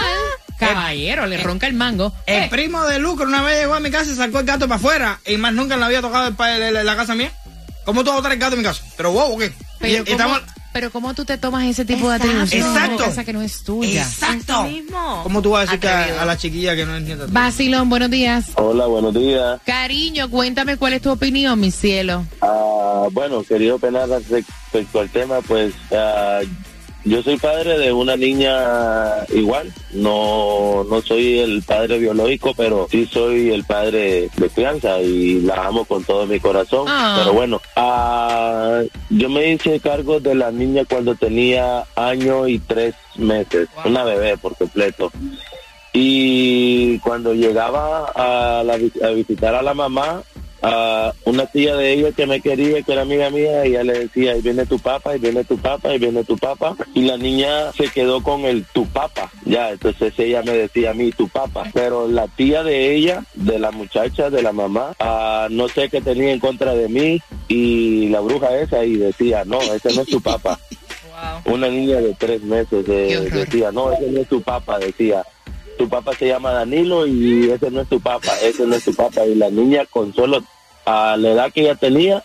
Caballero, 0.60 1.26
le 1.26 1.38
ronca 1.38 1.66
el 1.68 1.74
mango. 1.74 2.14
El 2.28 2.44
Eh, 2.44 2.48
primo 2.52 2.84
de 2.86 3.00
Lucro 3.00 3.26
una 3.26 3.42
vez 3.42 3.60
llegó 3.62 3.74
a 3.74 3.80
mi 3.80 3.90
casa 3.90 4.12
y 4.12 4.16
sacó 4.16 4.40
el 4.40 4.46
gato 4.46 4.68
para 4.68 4.76
afuera 4.76 5.20
y 5.26 5.38
más 5.38 5.54
nunca 5.54 5.76
le 5.76 5.86
había 5.86 6.02
tocado 6.02 6.28
el 6.28 6.74
de 6.74 6.84
la, 6.84 6.96
casa 6.96 7.16
mía. 7.16 7.32
¿Cómo 7.84 8.02
tú 8.04 8.10
vas 8.12 8.14
a 8.14 8.18
botar 8.18 8.32
el 8.34 8.38
gato 8.40 8.54
en 8.54 8.60
mi 8.60 8.66
casa? 8.66 8.84
¿Pero 8.96 9.12
wow 9.12 9.38
qué? 9.40 9.52
pero, 9.80 9.94
Y- 9.94 9.98
¿cómo, 9.98 10.12
estamos- 10.12 10.42
pero 10.72 10.92
¿cómo 10.92 11.14
tú 11.16 11.26
te 11.26 11.40
tomas 11.40 11.64
ese 11.66 11.84
tipo 11.84 12.08
de 12.12 12.18
Exacto. 12.18 12.36
una 12.38 12.44
Exacto. 12.76 12.98
casa 13.06 13.24
que 13.24 13.34
no 13.34 13.42
es 13.42 13.64
tuya? 13.64 14.04
Exacto. 14.04 14.64
Mismo. 14.66 15.22
¿Cómo 15.24 15.42
tú 15.42 15.50
vas 15.50 15.68
a 15.68 15.72
decir 15.72 15.90
a, 15.90 16.22
a 16.22 16.26
la 16.26 16.38
chiquilla 16.38 16.76
que 16.76 16.86
no 16.86 16.96
entiende? 16.96 17.26
Vacilón, 17.30 17.90
buenos 17.90 18.12
días. 18.12 18.46
Hola, 18.54 18.86
buenos 18.86 19.16
días. 19.16 19.60
Cariño, 19.66 20.30
cuéntame 20.30 20.78
cuál 20.78 20.94
es 20.94 21.02
tu 21.02 21.10
opinión, 21.10 21.60
mi 21.60 21.72
cielo. 21.72 22.24
Ah, 22.42 23.08
bueno, 23.12 23.44
quería 23.44 23.74
opinar 23.74 24.08
respecto 24.08 25.00
al 25.00 25.10
tema, 25.10 25.42
pues 25.42 25.74
ah, 25.92 26.42
yo 27.04 27.24
soy 27.24 27.38
padre 27.38 27.78
de 27.78 27.92
una 27.92 28.16
niña 28.16 29.26
igual. 29.30 29.72
No, 29.94 30.86
no 30.90 31.02
soy 31.02 31.40
el 31.40 31.64
padre 31.64 31.98
biológico, 31.98 32.54
pero 32.56 32.88
sí 32.90 33.08
soy 33.12 33.50
el 33.50 33.64
padre 33.64 34.30
de 34.36 34.50
crianza 34.50 35.02
y 35.02 35.42
la 35.42 35.66
amo 35.66 35.86
con 35.86 36.04
todo 36.04 36.26
mi 36.28 36.40
corazón. 36.40 36.86
Ah. 36.88 37.18
Pero 37.20 37.34
bueno, 37.34 37.62
ah, 37.76 38.82
yo 39.10 39.30
me 39.30 39.52
hice 39.52 39.80
cargo 39.80 40.20
de 40.20 40.36
la 40.36 40.52
niña 40.52 40.86
cuando 40.86 41.16
tenía 41.16 41.86
año 41.96 42.48
y 42.48 42.60
tres 42.60 42.96
meses, 43.16 43.68
una 43.84 44.04
bebé 44.04 44.38
por 44.38 44.56
completo. 44.56 45.12
Y 45.94 47.00
cuando 47.00 47.34
llegaba 47.34 48.12
a, 48.16 48.64
la 48.64 48.76
a 48.76 49.10
visitar 49.10 49.56
a 49.56 49.62
la 49.62 49.74
mamá, 49.74 50.24
a 50.62 51.14
una 51.26 51.46
tía 51.48 51.76
de 51.76 51.94
ella 51.94 52.12
que 52.12 52.26
me 52.26 52.42
quería, 52.42 52.82
que 52.82 52.92
era 52.94 53.02
amiga 53.02 53.30
mía, 53.30 53.64
ella 53.64 53.84
le 53.84 54.00
decía, 54.00 54.34
ahí 54.34 54.42
viene 54.42 54.66
tu 54.66 54.80
papá, 54.80 55.12
ahí 55.12 55.20
viene 55.20 55.44
tu 55.44 55.58
papá, 55.58 55.90
ahí 55.90 56.00
viene 56.00 56.24
tu 56.24 56.38
papá. 56.38 56.76
Y 56.94 57.04
la 57.04 57.18
niña 57.18 57.72
se 57.74 57.88
quedó 57.90 58.22
con 58.22 58.42
el 58.42 58.66
tu 58.66 58.86
papá, 58.88 59.32
ya, 59.46 59.72
entonces 59.72 60.14
ella 60.18 60.42
me 60.44 60.54
decía 60.54 60.92
a 60.92 60.94
mí, 60.94 61.12
tu 61.12 61.28
papá. 61.28 61.64
Pero 61.74 62.08
la 62.08 62.28
tía 62.28 62.64
de 62.64 62.94
ella, 62.96 63.24
de 63.34 63.60
la 63.60 63.72
muchacha, 63.72 64.30
de 64.30 64.42
la 64.42 64.52
mamá, 64.52 64.94
ah, 65.00 65.48
no 65.50 65.68
sé 65.68 65.90
qué 65.90 66.02
tenía 66.02 66.32
en 66.32 66.40
contra 66.40 66.76
de 66.76 66.90
mí 66.90 67.22
y 67.48 68.10
la 68.10 68.20
bruja 68.20 68.56
esa 68.58 68.84
y 68.84 68.96
decía, 68.96 69.44
no, 69.46 69.62
ese 69.62 69.94
no 69.94 70.02
es 70.02 70.08
tu 70.08 70.22
papá. 70.22 70.60
Una 71.46 71.68
niña 71.68 71.98
de 71.98 72.16
tres 72.16 72.42
meses 72.44 72.86
eh, 72.88 73.30
decía, 73.32 73.72
no, 73.72 73.92
ese 73.92 74.10
no 74.12 74.22
es 74.22 74.28
tu 74.28 74.42
papá, 74.42 74.80
decía, 74.80 75.24
tu 75.82 75.90
papá 75.90 76.14
se 76.14 76.28
llama 76.28 76.52
Danilo 76.52 77.08
y 77.08 77.50
ese 77.50 77.72
no 77.72 77.82
es 77.82 77.90
tu 77.90 78.00
papá, 78.00 78.32
ese 78.44 78.68
no 78.68 78.76
es 78.76 78.84
tu 78.84 78.94
papá. 78.94 79.26
Y 79.26 79.34
la 79.34 79.50
niña 79.50 79.84
con 79.90 80.14
solo 80.14 80.44
a 80.86 81.18
la 81.18 81.30
edad 81.30 81.52
que 81.52 81.62
ella 81.62 81.74
tenía, 81.74 82.24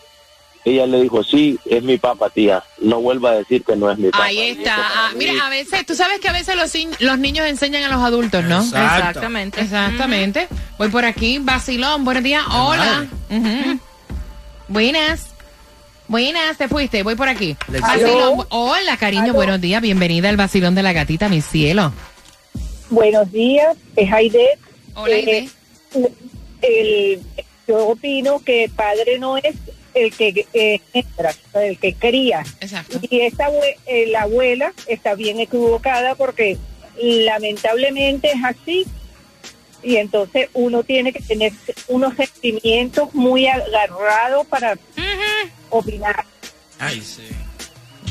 ella 0.63 0.85
le 0.85 1.01
dijo, 1.01 1.23
sí, 1.23 1.57
es 1.65 1.81
mi 1.81 1.97
papá, 1.97 2.29
tía, 2.29 2.63
no 2.79 3.01
vuelva 3.01 3.31
a 3.31 3.35
decir 3.37 3.63
que 3.63 3.75
no 3.75 3.89
es 3.89 3.97
mi 3.97 4.11
papá. 4.11 4.25
Ahí 4.25 4.39
está. 4.39 4.75
Ah, 4.77 5.11
mira, 5.15 5.33
a 5.43 5.49
veces, 5.49 5.87
tú 5.87 5.95
sabes 5.95 6.19
que 6.19 6.29
a 6.29 6.33
veces 6.33 6.55
los, 6.99 7.17
niños 7.17 7.47
enseñan 7.47 7.83
a 7.83 7.87
los 7.87 8.03
adultos, 8.03 8.43
¿no? 8.43 8.61
Exacto. 8.61 9.07
Exactamente. 9.07 9.61
Exactamente. 9.61 10.47
Voy 10.77 10.89
por 10.89 11.05
aquí, 11.05 11.39
Basilón, 11.39 12.05
buenos 12.05 12.21
días. 12.21 12.43
Hola. 12.51 13.07
Buenas. 14.67 15.29
Buenas, 16.07 16.57
te 16.57 16.67
fuiste, 16.67 17.01
voy 17.01 17.15
por 17.15 17.27
aquí. 17.27 17.57
Hola, 18.49 18.97
cariño, 18.97 19.23
Aló. 19.23 19.33
buenos 19.33 19.59
días. 19.59 19.81
Bienvenida 19.81 20.29
al 20.29 20.37
vacilón 20.37 20.75
de 20.75 20.83
la 20.83 20.93
gatita, 20.93 21.27
mi 21.27 21.41
cielo. 21.41 21.91
Buenos 22.89 23.31
días, 23.31 23.75
es 23.95 24.11
Aide. 24.11 24.57
Hola, 24.95 25.15
Aide. 25.15 25.49
el, 26.61 27.21
yo 27.67 27.87
opino 27.87 28.39
que 28.39 28.65
el 28.65 28.71
padre 28.71 29.19
no 29.19 29.37
es 29.37 29.55
el 29.93 30.13
que 30.13 30.47
eh, 30.53 30.79
entra, 30.93 31.33
el 31.55 31.77
que 31.77 31.93
cría. 31.93 32.43
Exacto. 32.61 32.99
Y 33.09 33.21
esta 33.21 33.49
eh, 33.85 34.07
la 34.07 34.23
abuela 34.23 34.73
está 34.87 35.15
bien 35.15 35.39
equivocada 35.39 36.15
porque 36.15 36.57
lamentablemente 36.97 38.31
es 38.31 38.43
así. 38.43 38.85
Y 39.83 39.97
entonces 39.97 40.49
uno 40.53 40.83
tiene 40.83 41.13
que 41.13 41.19
tener 41.21 41.53
unos 41.87 42.15
sentimientos 42.15 43.13
muy 43.13 43.47
agarrados 43.47 44.47
para 44.47 44.77
opinar. 45.69 46.25
Ay, 46.79 47.01
sí. 47.01 47.27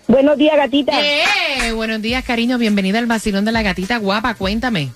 Buenos 0.06 0.38
días, 0.38 0.56
gatita. 0.56 0.92
Eh, 0.96 1.72
buenos 1.72 2.00
días, 2.00 2.24
cariño. 2.24 2.56
Bienvenida 2.56 3.00
al 3.00 3.06
Basilón 3.06 3.44
de 3.44 3.50
la 3.50 3.62
gatita 3.62 3.96
guapa. 3.96 4.34
Cuéntame. 4.34 4.92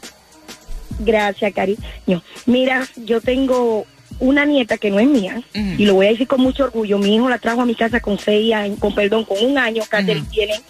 Gracias, 1.01 1.53
cariño. 1.53 2.23
Mira, 2.47 2.87
yo 2.95 3.21
tengo 3.21 3.85
una 4.19 4.45
nieta 4.45 4.79
que 4.79 4.91
no 4.91 4.99
es 4.99 5.09
mía 5.09 5.43
y 5.53 5.85
lo 5.87 5.95
voy 5.95 6.07
a 6.07 6.11
decir 6.11 6.27
con 6.27 6.41
mucho 6.41 6.65
orgullo. 6.65 6.99
Mi 6.99 7.17
hijo 7.17 7.29
la 7.29 7.39
trajo 7.39 7.61
a 7.61 7.67
mi 7.67 7.75
casa 7.75 8.01
con 8.01 8.19
seis 8.19 8.53
años, 8.55 8.79
con 8.79 8.95
perdón, 8.95 9.25
con 9.25 9.43
un 9.45 9.59
año. 9.59 9.83
Catherine 9.89 10.27
tiene 10.31 10.61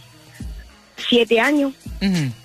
siete 1.08 1.40
años 1.40 1.72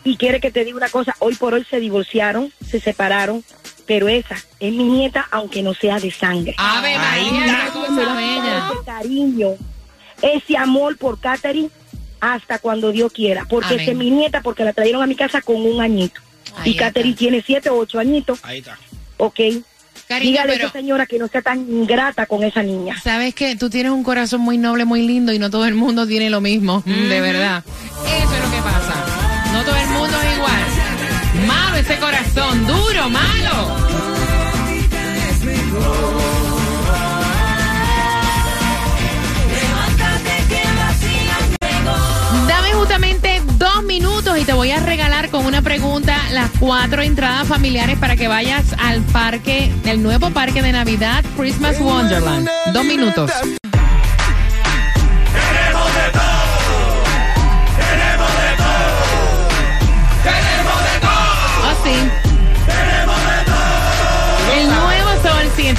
y 0.04 0.18
quiere 0.18 0.40
que 0.40 0.52
te 0.52 0.64
diga 0.64 0.78
una 0.78 0.90
cosa. 0.90 1.16
Hoy 1.20 1.36
por 1.36 1.54
hoy 1.54 1.66
se 1.70 1.80
divorciaron, 1.80 2.52
se 2.66 2.80
separaron, 2.80 3.44
pero 3.86 4.08
esa 4.08 4.36
es 4.60 4.74
mi 4.74 4.84
nieta, 4.84 5.28
aunque 5.32 5.64
no 5.64 5.74
sea 5.74 6.00
de 6.00 6.12
sangre. 6.12 6.56
Ave 6.58 6.98
María, 6.98 7.70
Ese 8.72 8.86
cariño, 8.86 9.50
ese 10.22 10.58
amor 10.58 10.98
por 10.98 11.20
Catherine 11.20 11.70
hasta 12.22 12.60
cuando 12.60 12.92
Dios 12.92 13.12
quiera, 13.12 13.46
porque 13.50 13.76
esa 13.76 13.92
es 13.92 13.98
mi 13.98 14.12
nieta, 14.12 14.42
porque 14.42 14.64
la 14.64 14.74
trajeron 14.74 15.02
a 15.02 15.08
mi 15.08 15.16
casa 15.16 15.42
con 15.42 15.56
un 15.56 15.82
añito. 15.82 16.22
Ahí 16.58 16.72
y 16.72 16.76
Catherine 16.76 17.16
tiene 17.16 17.42
siete 17.42 17.70
o 17.70 17.78
ocho 17.78 18.00
añitos. 18.00 18.40
Ahí 18.44 18.60
está. 18.60 18.78
Ok. 19.18 19.40
Cariño, 20.10 20.32
Dígale 20.32 20.54
a 20.54 20.56
esa 20.56 20.72
señora 20.72 21.06
que 21.06 21.20
no 21.20 21.28
sea 21.28 21.44
tan 21.44 21.60
ingrata 21.60 22.26
con 22.26 22.44
esa 22.44 22.64
niña. 22.64 23.00
Sabes 23.00 23.36
que 23.36 23.56
tú 23.56 23.70
tienes 23.70 23.92
un 23.92 24.04
corazón 24.04 24.42
muy 24.42 24.58
noble, 24.58 24.84
muy 24.84 25.06
lindo 25.06 25.32
y 25.34 25.38
no 25.38 25.52
todo 25.52 25.66
el 25.66 25.76
mundo 25.76 26.08
tiene 26.08 26.32
lo 26.32 26.42
mismo, 26.42 26.82
de 26.84 27.22
verdad. 27.22 27.64
Eso 27.68 28.34
es 28.34 28.44
lo 28.44 28.50
que 28.50 28.58
pasa. 28.64 28.96
No 29.54 29.62
todo 29.64 29.76
el 29.76 29.90
mundo 29.90 30.18
es 30.20 30.36
igual. 30.36 31.48
Malo 31.48 31.78
ese 31.78 31.96
corazón, 31.98 32.66
duro, 32.66 33.08
malo. 33.08 33.79
Te 44.50 44.56
voy 44.56 44.72
a 44.72 44.80
regalar 44.80 45.30
con 45.30 45.46
una 45.46 45.62
pregunta 45.62 46.18
las 46.32 46.50
cuatro 46.60 47.04
entradas 47.04 47.48
familiares 47.48 48.00
para 48.00 48.16
que 48.16 48.28
vayas 48.28 48.74
al 48.80 49.04
parque, 49.04 49.72
el 49.86 50.02
nuevo 50.02 50.32
parque 50.32 50.64
de 50.64 50.72
Navidad, 50.72 51.24
Christmas 51.38 51.80
Wonderland. 51.80 52.50
Dos 52.74 52.84
minutos. 52.84 53.32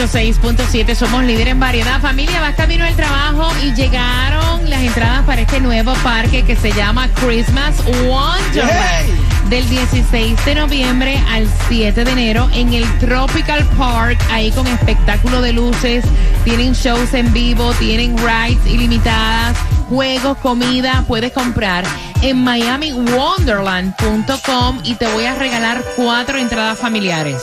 106.7, 0.01 0.95
somos 0.95 1.25
líder 1.25 1.49
en 1.49 1.61
variedad. 1.61 2.01
Familia, 2.01 2.41
vas 2.41 2.55
camino 2.55 2.87
al 2.87 2.97
trabajo 2.97 3.53
y 3.63 3.75
llegaron 3.75 4.71
las 4.71 4.81
entradas 4.81 5.27
para 5.27 5.43
este 5.43 5.61
nuevo 5.61 5.93
parque 6.03 6.43
que 6.43 6.57
se 6.57 6.73
llama 6.73 7.07
Christmas 7.17 7.77
Wonderland. 8.07 9.51
Del 9.51 9.69
16 9.69 10.43
de 10.47 10.55
noviembre 10.55 11.23
al 11.29 11.47
7 11.69 12.03
de 12.03 12.13
enero 12.13 12.49
en 12.55 12.73
el 12.73 12.99
Tropical 12.99 13.63
Park, 13.77 14.19
ahí 14.31 14.51
con 14.53 14.67
espectáculo 14.69 15.43
de 15.43 15.53
luces, 15.53 16.03
tienen 16.45 16.73
shows 16.73 17.13
en 17.13 17.31
vivo, 17.35 17.75
tienen 17.75 18.17
rides 18.17 18.67
ilimitadas, 18.67 19.55
juegos, 19.91 20.39
comida, 20.39 21.05
puedes 21.07 21.33
comprar 21.33 21.85
en 22.23 22.43
miamiwonderland.com 22.43 24.81
y 24.83 24.95
te 24.95 25.07
voy 25.09 25.27
a 25.27 25.35
regalar 25.35 25.85
cuatro 25.95 26.39
entradas 26.39 26.79
familiares. 26.79 27.43